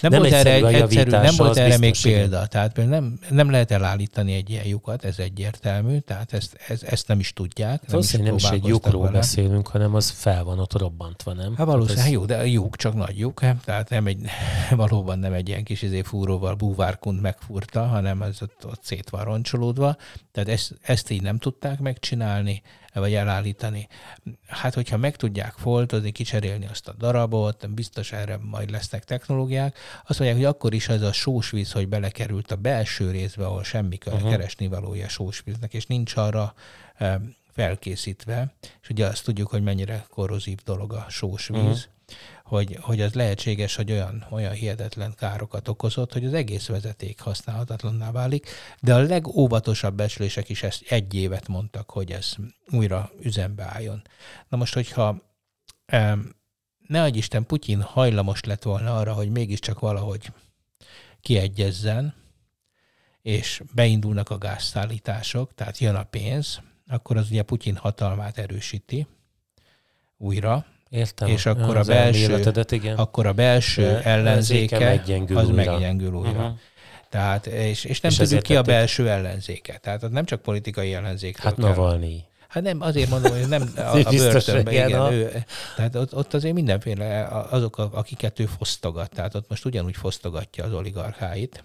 [0.02, 2.46] nem, nem volt erre egy egyszerű, nem volt erre még példa.
[2.46, 7.20] Tehát nem, nem lehet elállítani egy ilyen lyukat, ez egyértelmű, tehát ezt, ez, ezt nem
[7.20, 7.88] is tudják.
[7.88, 9.14] Nem is, nem is egy lyukról vele.
[9.14, 11.56] beszélünk, hanem az fel van ott robbantva, nem?
[11.56, 12.12] Hát valószínűleg ez...
[12.12, 14.20] jó, de a lyuk csak nagy lyuk, tehát nem egy,
[14.70, 19.24] valóban nem egy ilyen kis izé fúróval búvárkund megfúrta, hanem ez ott, ott szét van
[19.24, 19.96] roncsolódva.
[20.32, 22.62] Tehát ezt, ezt így nem tudták megcsinálni
[23.00, 23.88] vagy elállítani.
[24.48, 29.78] Hát, hogyha meg tudják foltozni, kicserélni azt a darabot, biztos erre majd lesznek technológiák,
[30.08, 33.98] azt mondják, hogy akkor is ez a sósvíz, hogy belekerült a belső részbe, ahol semmi
[34.06, 34.30] uh-huh.
[34.30, 36.54] keresni valója sósvíznek, és nincs arra
[37.52, 41.94] felkészítve, és ugye azt tudjuk, hogy mennyire korrozív dolog a sósvíz, uh-huh
[42.46, 48.12] hogy, hogy az lehetséges, hogy olyan, olyan hihetetlen károkat okozott, hogy az egész vezeték használhatatlanná
[48.12, 48.50] válik,
[48.82, 52.36] de a legóvatosabb becslések is ezt egy évet mondtak, hogy ez
[52.72, 54.02] újra üzembe álljon.
[54.50, 55.22] Na most, hogyha
[56.88, 60.32] ne adj Isten, Putyin hajlamos lett volna arra, hogy mégiscsak valahogy
[61.22, 62.14] kiegyezzen,
[63.22, 69.08] és beindulnak a gázszállítások, tehát jön a pénz, akkor az ugye Putyin hatalmát erősíti
[70.18, 70.66] újra,
[70.96, 71.28] Értem.
[71.28, 72.98] És akkor a belső, igen.
[72.98, 75.72] akkor a belső ellenzéke, meggyengül az újra.
[75.72, 76.30] meggyengül újra.
[76.30, 76.54] Uh-huh.
[77.10, 79.78] Tehát, és, és nem és tudjuk ki a belső ellenzéke.
[79.78, 81.38] Tehát az nem csak politikai ellenzék.
[81.38, 82.24] Hát Navalnyi.
[82.48, 84.88] Hát nem, azért mondom, hogy nem a, a börtönben, igen.
[84.88, 85.44] igen ő,
[85.76, 89.10] tehát ott, ott azért mindenféle azok, akiket ő fosztogat.
[89.10, 91.64] Tehát ott most ugyanúgy fosztogatja az oligarcháit.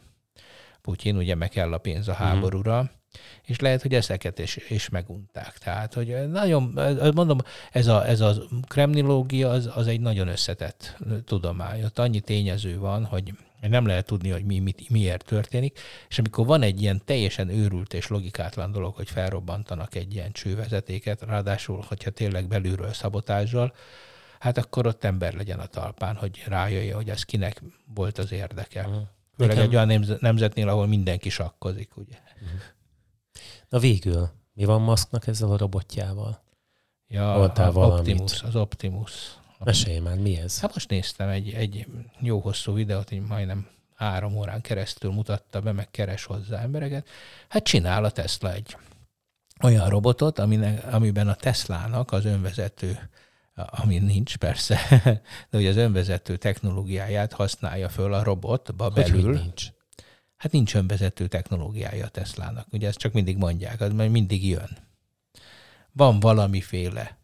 [0.83, 2.23] Putyin, ugye meg kell a pénz a mhm.
[2.23, 2.83] háborúra.
[2.83, 2.99] Mm
[3.47, 5.59] és lehet, hogy ezeket is, is megunták.
[5.59, 6.79] Tehát, hogy nagyon,
[7.15, 7.39] mondom,
[7.73, 8.35] ez a, ez a
[8.69, 11.85] kremnilógia az, az egy nagyon összetett tudomány.
[11.85, 15.79] Ott annyi tényező van, hogy nem lehet tudni, hogy mi, mit, miért történik,
[16.09, 21.23] és amikor van egy ilyen teljesen őrült és logikátlan dolog, hogy felrobbantanak egy ilyen csővezetéket,
[21.23, 23.75] ráadásul, hogyha tényleg belülről szabotással,
[24.39, 27.63] hát akkor ott ember legyen a talpán, hogy rájöjjön, hogy ez kinek
[27.95, 28.81] volt az érdeke.
[28.81, 29.03] Uh-huh.
[29.41, 32.17] Főleg egy olyan nemzetnél, ahol mindenki sakkozik, ugye.
[33.69, 36.43] Na végül, mi van Musknak ezzel a robotjával?
[37.07, 39.39] Ja, Voltál Optimus, az Optimus.
[39.65, 40.61] Mesélj már, mi ez?
[40.61, 41.87] Hát most néztem egy, egy
[42.21, 47.09] jó hosszú videót, hogy majdnem három órán keresztül mutatta be, meg keres hozzá embereket.
[47.49, 48.77] Hát csinál a Tesla egy
[49.63, 53.11] olyan robotot, aminek, amiben a Teslának az önvezető,
[53.63, 54.81] ami nincs persze,
[55.51, 59.23] de hogy az önvezető technológiáját használja föl a robotba belül.
[59.23, 59.67] Hogy nincs?
[60.37, 62.67] Hát nincs önvezető technológiája a Teslának.
[62.73, 64.79] Ugye ezt csak mindig mondják, az majd mindig jön.
[65.93, 67.19] van valamiféle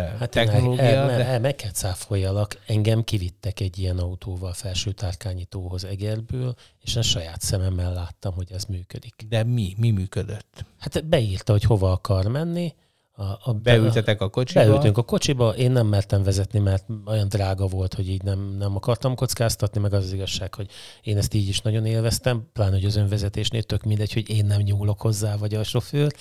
[0.00, 0.82] hát technológia.
[0.84, 6.94] El, el, el, meg kell cáfoljalak, engem kivittek egy ilyen autóval felső tárkányítóhoz Egerből, és
[6.96, 9.14] én saját szememmel láttam, hogy ez működik.
[9.28, 9.74] De mi?
[9.76, 10.64] Mi működött?
[10.78, 12.74] Hát beírta, hogy hova akar menni,
[13.18, 14.64] a, a, Beültetek a kocsiba?
[14.64, 18.76] Beültünk a kocsiba, én nem mertem vezetni, mert olyan drága volt, hogy így nem, nem
[18.76, 20.70] akartam kockáztatni, meg az az igazság, hogy
[21.02, 24.60] én ezt így is nagyon élveztem, pláne, hogy az önvezetésnél tök mindegy, hogy én nem
[24.60, 26.12] nyúlok hozzá, vagy a sofőr.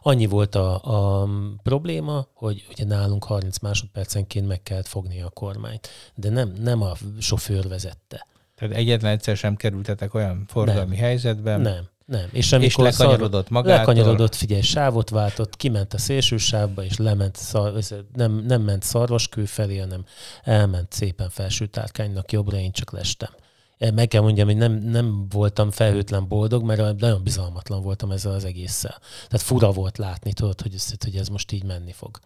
[0.00, 1.28] Annyi volt a, a
[1.62, 6.92] probléma, hogy ugye nálunk 30 másodpercenként meg kellett fogni a kormányt, de nem, nem a
[7.18, 8.26] sofőr vezette.
[8.54, 11.04] Tehát egyetlen egyszer sem kerültetek olyan forgalmi nem.
[11.04, 11.60] helyzetben?
[11.60, 11.88] Nem.
[12.04, 12.28] Nem.
[12.32, 13.78] És, amikor és lekanyarodott magától.
[13.78, 17.74] Lekanyarodott, figyelj, sávot váltott, kiment a szélső sávba, és lement, szar,
[18.12, 20.04] nem, nem ment szarvaskő felé, hanem
[20.42, 23.30] elment szépen felső tárkánynak jobbra, én csak lestem.
[23.78, 28.32] E, meg kell mondjam, hogy nem, nem voltam felhőtlen boldog, mert nagyon bizalmatlan voltam ezzel
[28.32, 28.98] az egésszel.
[29.28, 32.18] Tehát fura volt látni, tudod, hogy, ez, hogy ez most így menni fog.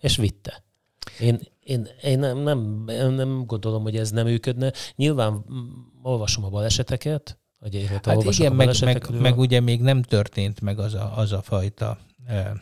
[0.00, 0.62] És vitte.
[1.20, 4.72] Én, én, én nem, nem, nem gondolom, hogy ez nem működne.
[4.96, 5.44] Nyilván
[6.02, 10.94] olvasom a baleseteket, hogy hát igen, meg, meg, meg ugye még nem történt meg az
[10.94, 12.52] a, az a fajta e,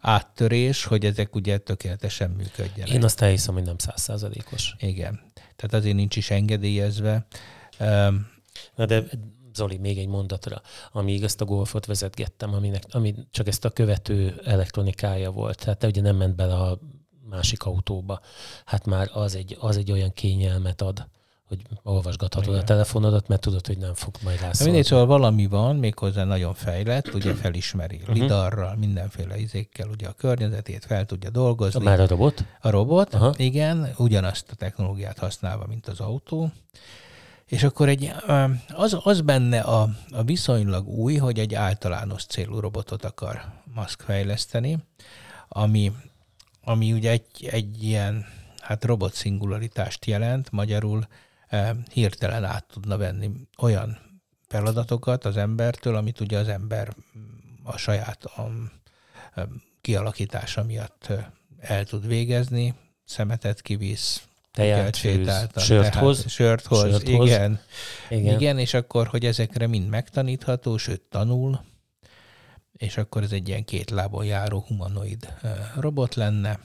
[0.00, 2.92] áttörés, hogy ezek ugye tökéletesen működjenek.
[2.92, 4.74] Én azt elhiszem, hogy nem százszázalékos.
[4.78, 5.20] Igen.
[5.56, 7.26] Tehát azért nincs is engedélyezve.
[8.74, 9.04] Na de
[9.54, 10.62] Zoli, még egy mondatra.
[10.92, 15.86] Amíg ezt a golfot vezetgettem, aminek, ami csak ezt a követő elektronikája volt, tehát te
[15.86, 16.78] ugye nem ment bele a
[17.28, 18.20] másik autóba.
[18.64, 21.08] Hát már az egy, az egy olyan kényelmet ad,
[21.48, 22.60] hogy olvasgathatod Igen.
[22.60, 24.72] a telefonodat, mert tudod, hogy nem fog majd rászólni.
[24.72, 28.16] Mindegy, szóval valami van, méghozzá nagyon fejlett, ugye felismeri uh-huh.
[28.16, 31.84] lidarral, mindenféle izékkel ugye a környezetét fel tudja dolgozni.
[31.84, 32.44] Már a robot?
[32.60, 33.34] A robot, Aha.
[33.36, 36.52] igen, ugyanazt a technológiát használva, mint az autó.
[37.46, 38.12] És akkor egy,
[38.74, 44.78] az, az benne a, a viszonylag új, hogy egy általános célú robotot akar Musk fejleszteni,
[45.48, 45.92] ami,
[46.64, 48.24] ami ugye egy, egy ilyen
[48.60, 51.06] hát robot szingularitást jelent, magyarul
[51.92, 53.98] hirtelen át tudna venni olyan
[54.48, 56.94] feladatokat az embertől, amit ugye az ember
[57.62, 58.50] a saját a,
[59.80, 61.12] kialakítása miatt
[61.60, 62.74] el tud végezni,
[63.04, 65.62] szemetet kivisz, tejet sétáltan.
[65.62, 66.30] Sört hoz.
[66.30, 67.60] Sört hoz, sört igen.
[68.08, 68.34] igen.
[68.34, 71.60] Igen, és akkor, hogy ezekre mind megtanítható, sőt tanul,
[72.72, 75.34] és akkor ez egy ilyen két lábon járó humanoid
[75.76, 76.60] robot lenne,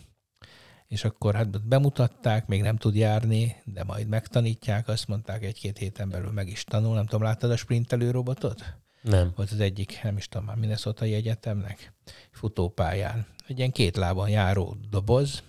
[0.89, 6.09] és akkor hát bemutatták, még nem tud járni, de majd megtanítják, azt mondták, egy-két héten
[6.09, 6.95] belül meg is tanul.
[6.95, 8.63] Nem tudom, láttad a sprintelő robotot?
[9.01, 9.31] Nem.
[9.35, 11.93] Volt az egyik, nem is tudom már, minnesota egyetemnek,
[12.31, 13.25] futópályán.
[13.47, 15.43] Egy ilyen két lábon járó doboz,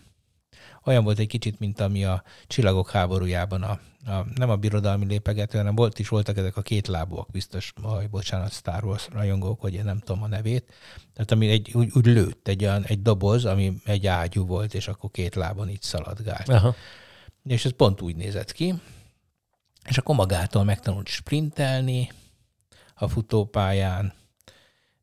[0.85, 5.59] olyan volt egy kicsit, mint ami a csillagok háborújában a, a nem a birodalmi lépegető,
[5.59, 9.75] hanem volt is voltak ezek a két lábúak, biztos, aj, bocsánat, Star Wars rajongók, hogy
[9.75, 10.73] én nem tudom a nevét.
[11.15, 14.89] Tehát ami egy, úgy, úgy lőtt egy, olyan, egy doboz, ami egy ágyú volt, és
[14.89, 16.49] akkor két lábon így szaladgált.
[16.49, 16.75] Aha.
[17.45, 18.75] És ez pont úgy nézett ki.
[19.89, 22.13] És akkor magától megtanult sprintelni
[22.95, 24.13] a futópályán,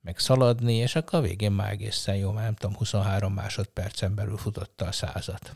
[0.08, 4.38] meg szaladni, és akkor a végén már egészen jó, már nem tudom, 23 másodpercen belül
[4.38, 5.55] futotta a százat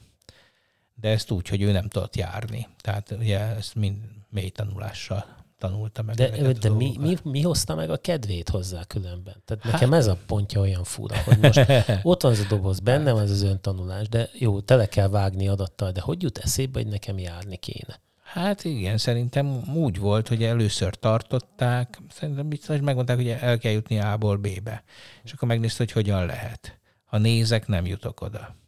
[1.01, 2.67] de ezt úgy, hogy ő nem tudott járni.
[2.81, 3.97] Tehát ugye ezt mind
[4.29, 5.25] mély tanulással
[5.57, 6.15] tanulta meg.
[6.15, 9.35] De, de mi, mi, mi hozta meg a kedvét hozzá különben?
[9.45, 11.59] Tehát hát, nekem ez a pontja olyan fura, hogy most
[12.03, 15.47] ott van ez a doboz, benne van ez az öntanulás, de jó, tele kell vágni
[15.47, 17.99] adattal, de hogy jut eszébe, hogy nekem járni kéne?
[18.33, 23.99] Hát igen, szerintem úgy volt, hogy először tartották, szerintem biztos megmondták, hogy el kell jutni
[23.99, 24.83] A-ból B-be.
[25.23, 26.79] És akkor megnézte, hogy hogyan lehet.
[27.05, 28.59] Ha nézek, nem jutok oda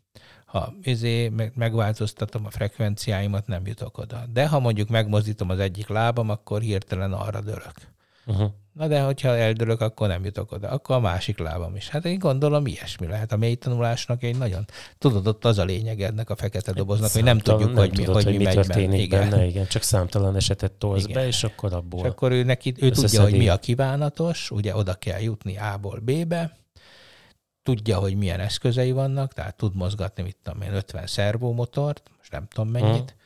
[0.54, 4.26] ha izé, megváltoztatom a frekvenciáimat, nem jutok oda.
[4.34, 7.93] De ha mondjuk megmozdítom az egyik lábam, akkor hirtelen arra dőlök.
[8.26, 8.52] Uh-huh.
[8.74, 10.70] Na de hogyha eldőlök, akkor nem jutok oda.
[10.70, 11.90] Akkor a másik lábam is.
[11.90, 13.32] Hát én gondolom ilyesmi lehet.
[13.32, 14.66] A mély tanulásnak egy nagyon...
[14.98, 18.06] Tudod, ott az a lényeg ennek a fekete doboznak, számtalan, hogy nem tudjuk, nem hogy,
[18.06, 19.30] tudod, mi, hogy, mi, mi történik benne.
[19.30, 19.46] benne.
[19.46, 19.68] Igen.
[19.68, 21.22] Csak számtalan esetet tolsz igen.
[21.22, 22.00] be, és akkor abból...
[22.00, 26.00] És akkor ő, neki, ő tudja, hogy mi a kívánatos, ugye oda kell jutni A-ból
[26.00, 26.58] B-be,
[27.64, 32.48] tudja, hogy milyen eszközei vannak, tehát tud mozgatni, mit tudom én, 50 szervómotort, most nem
[32.48, 33.22] tudom mennyit, hmm.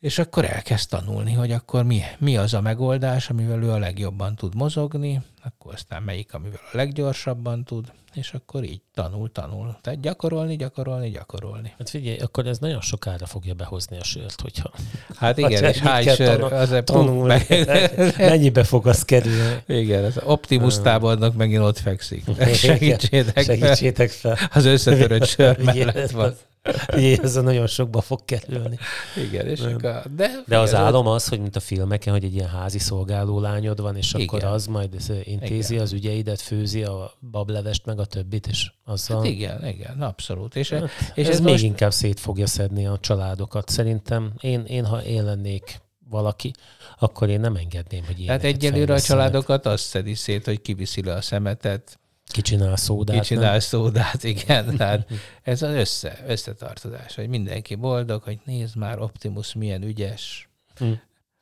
[0.00, 4.34] És akkor elkezd tanulni, hogy akkor mi, mi az a megoldás, amivel ő a legjobban
[4.34, 9.76] tud mozogni, akkor aztán melyik, amivel a leggyorsabban tud, és akkor így tanul, tanul.
[9.80, 11.74] Tehát gyakorolni, gyakorolni, gyakorolni.
[11.78, 14.70] Hát figyelj, akkor ez nagyon sokára fogja behozni a sört, hogyha...
[15.16, 17.46] Hát igen, és hány sör, az tanul, meg...
[18.18, 19.62] mennyibe fog az kerülni?
[19.66, 22.24] Igen, az Optimus tábornok megint ott fekszik.
[22.54, 24.38] Segítsétek, Segítsétek fel.
[24.52, 26.36] Az összetörött sör mellett van.
[27.22, 28.78] Ez nagyon sokba fog kerülni.
[29.16, 32.48] Igen, és a, de, de az álom az, hogy mint a filmeken, hogy egy ilyen
[32.48, 34.26] házi szolgáló lányod van, és Igen.
[34.26, 34.94] akkor az majd
[35.24, 35.84] intézi igen.
[35.84, 39.16] az ügyeidet, főzi a bablevest, meg a többit, és azzal...
[39.16, 40.56] Hát igen, igen, abszolút.
[40.56, 41.64] És, hát, és ez, ez még most...
[41.64, 43.68] inkább szét fogja szedni a családokat.
[43.68, 46.52] Szerintem én, én ha én lennék valaki,
[46.98, 51.14] akkor én nem engedném, hogy Tehát egyelőre a családokat azt szedi szét, hogy kiviszi le
[51.14, 51.99] a szemetet,
[52.30, 53.20] Kicsinál szódát.
[53.20, 53.60] Kicsinál nem?
[53.60, 54.76] szódát, igen.
[54.76, 55.08] Tehát
[55.42, 60.48] ez az össze, összetartozás, hogy mindenki boldog, hogy nézd már Optimus milyen ügyes.
[60.76, 60.92] Hm.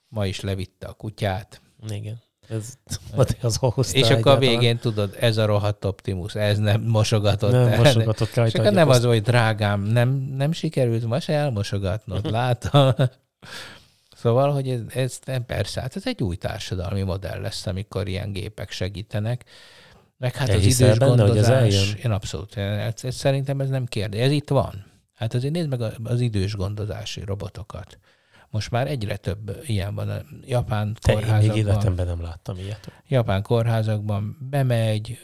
[0.09, 1.61] Ma is levitte a kutyát.
[1.89, 2.23] Igen.
[2.49, 2.75] Ez,
[3.41, 3.59] az
[3.93, 7.77] És akkor a végén tudod, ez a rohadt Optimus, ez nem mosogatott nem el.
[7.77, 8.57] mosogatott rajta.
[8.57, 12.95] És akkor nem az, hogy drágám, nem, nem sikerült ma se elmosogatnod, látom.
[14.17, 18.33] Szóval, hogy ez, ez nem persze, hát ez egy új társadalmi modell lesz, amikor ilyen
[18.33, 19.45] gépek segítenek.
[20.19, 21.97] Meg hát Te az idős benne, gondozás, hogy ez eljön?
[22.05, 24.85] én abszolút, ez, ez, szerintem ez nem kérdés, ez itt van.
[25.15, 27.99] Hát azért nézd meg az idős gondozási robotokat.
[28.51, 30.09] Most már egyre több ilyen van.
[30.09, 31.43] A japán Te kórházakban.
[31.43, 32.93] Én még életemben nem láttam ilyet.
[33.09, 35.19] Japán kórházakban bemegy,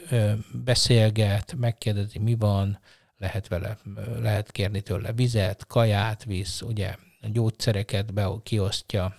[0.65, 2.79] beszélget, megkérdezi, mi van,
[3.19, 3.79] lehet vele,
[4.21, 6.97] lehet kérni tőle vizet, kaját visz, ugye,
[7.33, 9.17] gyógyszereket be, kiosztja,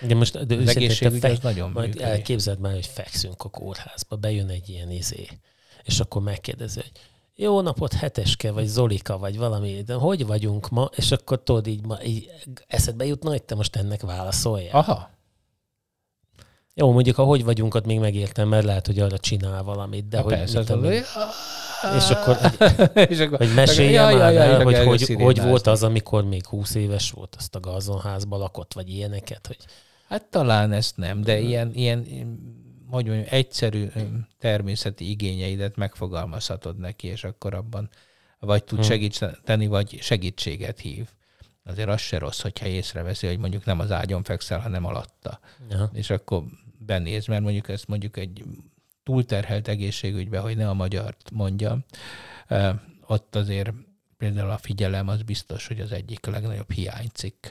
[0.00, 2.06] de most de az egészségügy fek, az nagyon majd működik.
[2.06, 5.28] elképzeld már, hogy fekszünk a kórházba, bejön egy ilyen izé,
[5.82, 6.92] és akkor megkérdezi, hogy
[7.38, 10.90] jó napot, heteske, vagy Zolika, vagy valami, de hogy vagyunk ma?
[10.94, 12.30] És akkor tudod, így, ma, így
[12.66, 14.76] eszedbe jutna, hogy te most ennek válaszoljál.
[14.76, 15.10] Aha.
[16.74, 20.22] Jó, mondjuk a hogy vagyunkat még megértem, mert lehet, hogy arra csinál valamit, de ha
[20.22, 20.32] hogy...
[20.32, 20.76] Persze, mit, az
[21.96, 22.38] és akkor,
[23.08, 26.46] és akkor hogy meséljem ja, már ja, el, hogy hogy, hogy volt az, amikor még
[26.46, 29.58] 20 éves volt, azt a gazonházba lakott, vagy ilyeneket, hogy...
[30.08, 32.04] Hát talán ezt nem, de ilyen, ilyen
[32.90, 33.86] hogy mondjam, egyszerű
[34.38, 37.90] természeti igényeidet megfogalmazhatod neki, és akkor abban
[38.38, 38.88] vagy tud hmm.
[38.88, 41.08] segíteni, vagy segítséget hív.
[41.64, 45.40] Azért az se rossz, hogyha észreveszi, hogy mondjuk nem az ágyon fekszel, hanem alatta.
[45.70, 45.90] Ja.
[45.92, 46.42] És akkor
[46.78, 48.44] benéz, mert mondjuk ezt mondjuk egy
[49.06, 51.78] túlterhelt egészségügybe, hogy ne a magyart mondja,
[53.06, 53.72] ott azért
[54.18, 57.46] például a figyelem az biztos, hogy az egyik legnagyobb hiánycikk.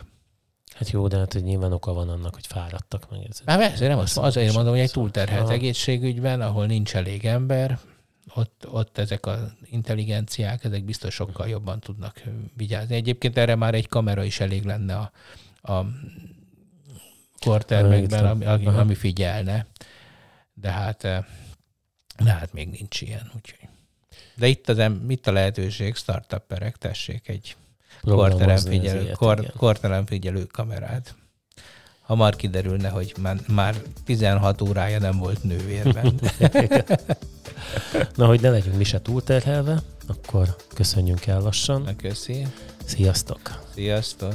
[0.74, 3.20] Hát jó, de hát hogy nyilván oka van annak, hogy fáradtak meg.
[3.30, 7.80] Ez hát persze, nem az, azért mondom, hogy egy túlterhelt egészségügyben, ahol nincs elég ember,
[8.34, 12.24] ott, ott ezek az intelligenciák, ezek biztos sokkal jobban tudnak
[12.58, 12.96] vigyázni.
[12.96, 15.12] Egyébként erre már egy kamera is elég lenne a,
[15.74, 15.86] a
[17.40, 19.66] kortermekben, ami, ami figyelne.
[20.54, 21.08] De hát
[22.24, 23.68] de hát még nincs ilyen, úgyhogy.
[24.36, 27.56] De itt, az, itt a lehetőség, startupperek, tessék egy
[28.02, 31.16] korteremfigyelő, kor, korteremfigyelő kamerát.
[32.02, 36.20] Hamar kiderülne, hogy már, már 16 órája nem volt nővérben.
[38.16, 41.82] Na, hogy ne legyünk mi se túlterhelve, akkor köszönjünk el lassan.
[41.82, 42.48] Na, köszi.
[42.86, 43.64] Sziasztok!
[43.74, 44.34] Sziasztok!